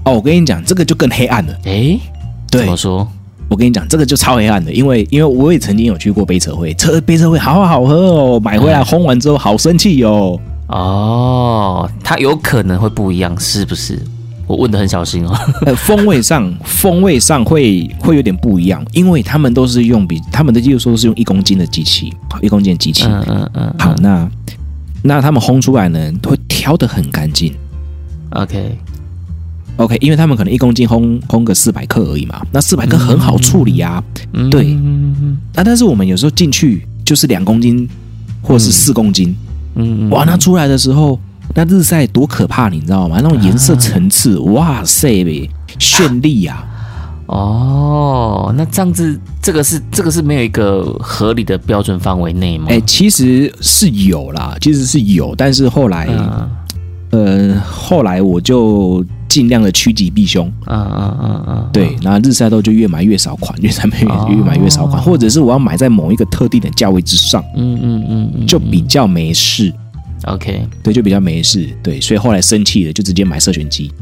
[0.05, 1.53] 哦，我跟你讲，这个就更黑暗了。
[1.65, 1.99] 哎，
[2.51, 3.09] 对，怎么说？
[3.49, 10.39] 我跟你讲，这个就超黑暗的，因为因为我也曾经有去过杯车会，车杯车会好好喝哦，买回来烘完之后好生气哟。
[10.69, 13.99] 哦，它有可能会不一样，是不是？
[14.47, 15.35] 我问的很小心哦。
[15.67, 23.05] 呃，风味上， 风味上会会有点不一样，因为他们都是用比他们的技术说是用一公斤的机器，一公斤的机器。
[23.07, 23.75] 嗯嗯嗯。
[23.79, 24.29] 好，那
[25.03, 27.55] 那他们烘出来呢，会挑的很干净。
[28.31, 28.77] OK
[29.77, 34.03] OK，因为他们可能一公斤烘烘个四百克而已嘛，那四百克很好处理啊。
[34.33, 34.77] 嗯、对。
[35.53, 37.89] 那但是我们有时候进去就是两公斤
[38.43, 39.35] 或者是四公斤。
[39.77, 41.19] 嗯嗯，哇，那出来的时候，
[41.55, 43.21] 那日晒多可怕，你知道吗？
[43.23, 45.49] 那种颜色层次，啊、哇塞呗，
[45.79, 46.65] 绚丽呀！
[47.27, 52.67] 哦，那这样子，这个是这个是没有一个合理的标准范围内吗？
[52.69, 56.07] 哎、欸，其实是有啦，其实是有，但是后来，
[57.13, 60.53] 嗯、呃，后来我就尽量的趋吉避凶。
[60.67, 67.43] 嗯嗯嗯嗯，对，然后日晒豆就越买越少款，越买越越买越少款，哦、或者是我要买在某一个特定的价位之上。
[67.57, 69.73] 嗯嗯嗯，嗯嗯就比较没事。
[70.27, 71.69] OK，对，就比较没事。
[71.83, 73.93] 对，所以后来生气了，就直接买色选机。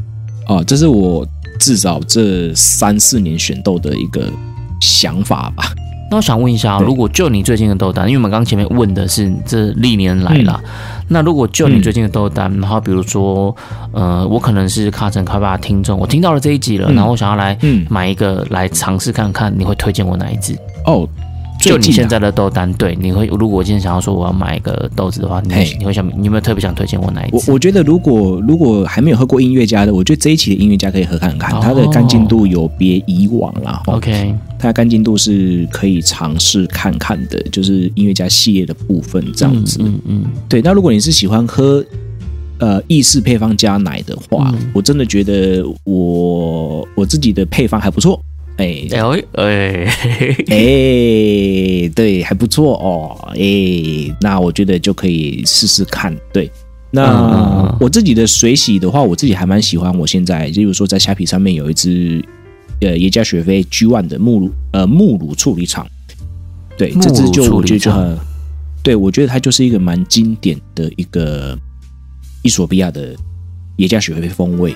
[0.47, 1.25] 哦，这是我。
[1.59, 4.27] 至少这三四年选豆的一个
[4.81, 5.63] 想法吧。
[6.09, 10.69] 那我想问一下，如果就你最近的豆单，因为我们刚刚前面问的是这历年来啦，嗯、
[11.07, 13.55] 那如果就你最近的豆单，然后比如说，
[13.93, 17.57] 呃，我可能是卡城卡巴听众，我听到了这一集了，然后我想要来
[17.87, 20.57] 买一个来尝试看看，你会推荐我哪一支？
[20.85, 21.07] 哦。
[21.59, 27.49] 就你现在的豆单，对，你会如果我今天想要说我要买一个豆子的话，你会你会想你有没有特别想推荐我哪一支？
[27.49, 33.81] 我我觉得如果如果还没有喝过音乐家的，我觉得这一期的音乐家可以喝看看，它的干净度有别以往啦。
[33.85, 39.77] OK，它的干净度是可以尝试看看的，就是音乐家系列的部分这样子。
[39.81, 40.61] 嗯嗯，对。
[40.61, 41.83] 那如果你是喜欢喝
[42.59, 48.21] 呃意式配方加奶的话，我真的觉得我我自己的配方还不错。
[48.57, 49.85] 哎哎哎
[50.49, 53.33] 哎，对，还不错哦。
[53.35, 56.15] 哎，那我觉得就可以试试看。
[56.31, 56.51] 对，
[56.91, 59.97] 那我自己的水洗的话，我自己还蛮喜欢。
[59.97, 62.23] 我现在，例如说在虾皮上面有一只
[62.81, 65.87] 呃耶加雪菲 G One 的木乳呃木乳处理厂，
[66.77, 68.17] 对，这只就我觉得就很，
[68.83, 71.57] 对我觉得它就是一个蛮经典的一个
[72.43, 73.15] 伊索比亚的
[73.77, 74.75] 耶加雪菲风味。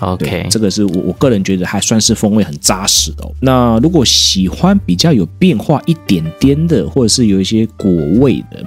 [0.00, 3.32] OK，这个是我我个人觉得还算是风味很扎实的哦。
[3.40, 7.90] 那如果喜欢比较有变化一点点的，或者是有一些果
[8.20, 8.64] 味的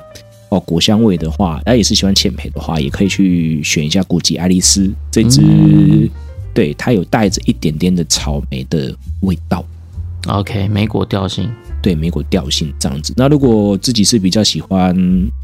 [0.49, 6.09] 哦，果香味的话，那也是喜欢浅焙的话，也可以去选一下古吉爱丽丝这支，嗯、
[6.53, 9.63] 对，它有带着一点点的草莓的味道。
[10.27, 11.49] OK，莓果调性，
[11.81, 13.13] 对，莓果调性这样子。
[13.15, 14.93] 那如果自己是比较喜欢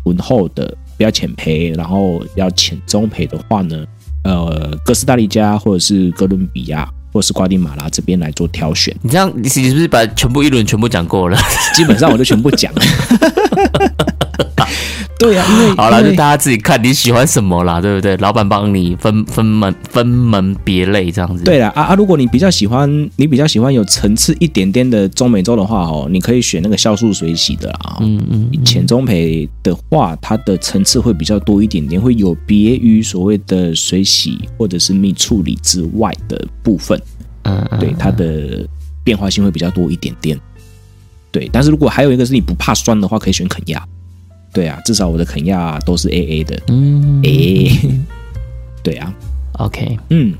[0.04, 0.68] 浑厚的，
[0.98, 3.86] 比较浅焙，然后要浅中焙的话呢？
[4.28, 8.94] 呃，哥斯达黎加或者是哥伦比亚或者是瓜地马拉这边来做挑选。
[9.02, 11.38] 你这样，你是不是把全部一轮全部讲过了？
[11.74, 12.82] 基本上我就全部讲了。
[15.20, 18.16] 对呀、啊，因为 好了，就大家自己看你喜欢什么啦，对不对？
[18.18, 21.44] 老板帮你分分门分门别类这样子。
[21.44, 27.98] 对了啊啊，如果你比较喜欢，你比较喜欢有层次一点点的中美洲的话哦，你可以选那个酵素水洗的啦。
[28.02, 37.00] 嗯嗯，浅中培的话，它的层次会比较多一点点，会有别于所谓的水洗或者是蜜处理之外的部分。
[37.44, 38.68] 嗯嗯，对，它的
[39.04, 40.40] 变化性会比较多一点点。
[41.32, 43.84] 对，但是如果还有一个是你不怕酸的话，可以选肯亚。
[44.54, 46.60] 对啊，至少我的肯亚都是 AA 的。
[46.68, 47.72] 嗯，A，
[48.84, 49.14] 对啊
[49.54, 50.34] ，OK，嗯，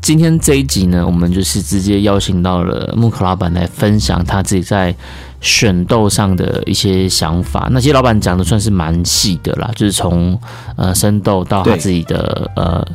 [0.00, 4.94] 今天这一集呢，我们就是直接邀请到了木可老板来分享他自己在
[5.40, 7.68] 选豆上的一些想法。
[7.70, 10.38] 那些老板讲的算是蛮细的啦，就是从
[10.76, 12.86] 呃生豆到他自己的呃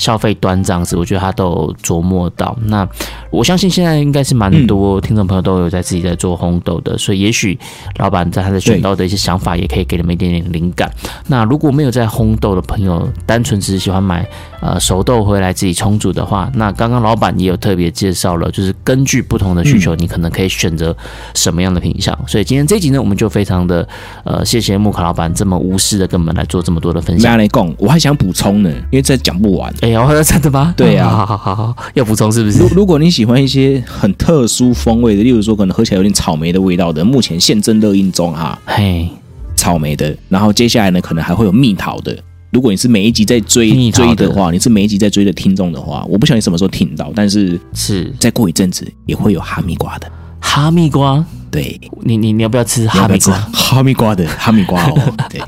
[0.00, 2.56] 消费端这样子，我觉得他都琢磨到。
[2.64, 2.88] 那
[3.30, 7.58] 我相信现在应该是蛮多听众朋友都有在自己在做烘豆的，所以也许
[7.98, 10.90] 老板在他的选豆的一些想法，也可以给你们一点点灵感。
[11.26, 14.26] 那如果没有在烘豆的朋友，单纯只是喜欢买
[14.62, 20.96] 呃熟豆回来自己冲煮的话，那刚刚老板也有特别介绍了，就是根据不同的需求，你可能可以选择
[21.34, 22.18] 什么样的品相。
[22.26, 23.86] 所以今天这一集呢，我们就非常的
[24.24, 27.30] 呃谢谢木卡老板这么无私的跟我们来做这么多的分享。
[27.78, 29.70] 我还想补充呢，因为这讲不完。
[30.24, 30.74] 真的吗？
[30.76, 32.58] 对呀、啊， 好好好好，要补充是不是？
[32.58, 38.58] 如如果你喜欢一些很特殊风味的，例如说可能喝起来有点草莓的味道的，目前现正热映中哈。
[38.66, 39.08] 嘿，
[39.56, 42.16] 草莓的，然后接下来呢，可能还会有蜜桃的。
[42.52, 50.10] 如果你是每一集在追追的话，你是每一集在追的听众的话，我不晓得你什么时候听到，但是是再过一阵子也会有哈密瓜的。
[50.40, 53.36] 哈密瓜，对你你你要不要吃哈密瓜？
[53.52, 55.40] 哈密瓜的 哈密瓜哦，对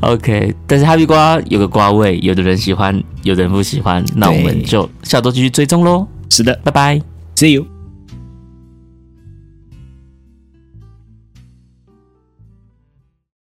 [0.00, 0.54] ，OK。
[0.66, 6.06] 但是哈密瓜有个瓜味，有的人喜欢，有的人不喜欢，那我们就下周继续追踪喽。
[6.30, 7.00] 是的，拜拜
[7.36, 7.79] ，See you。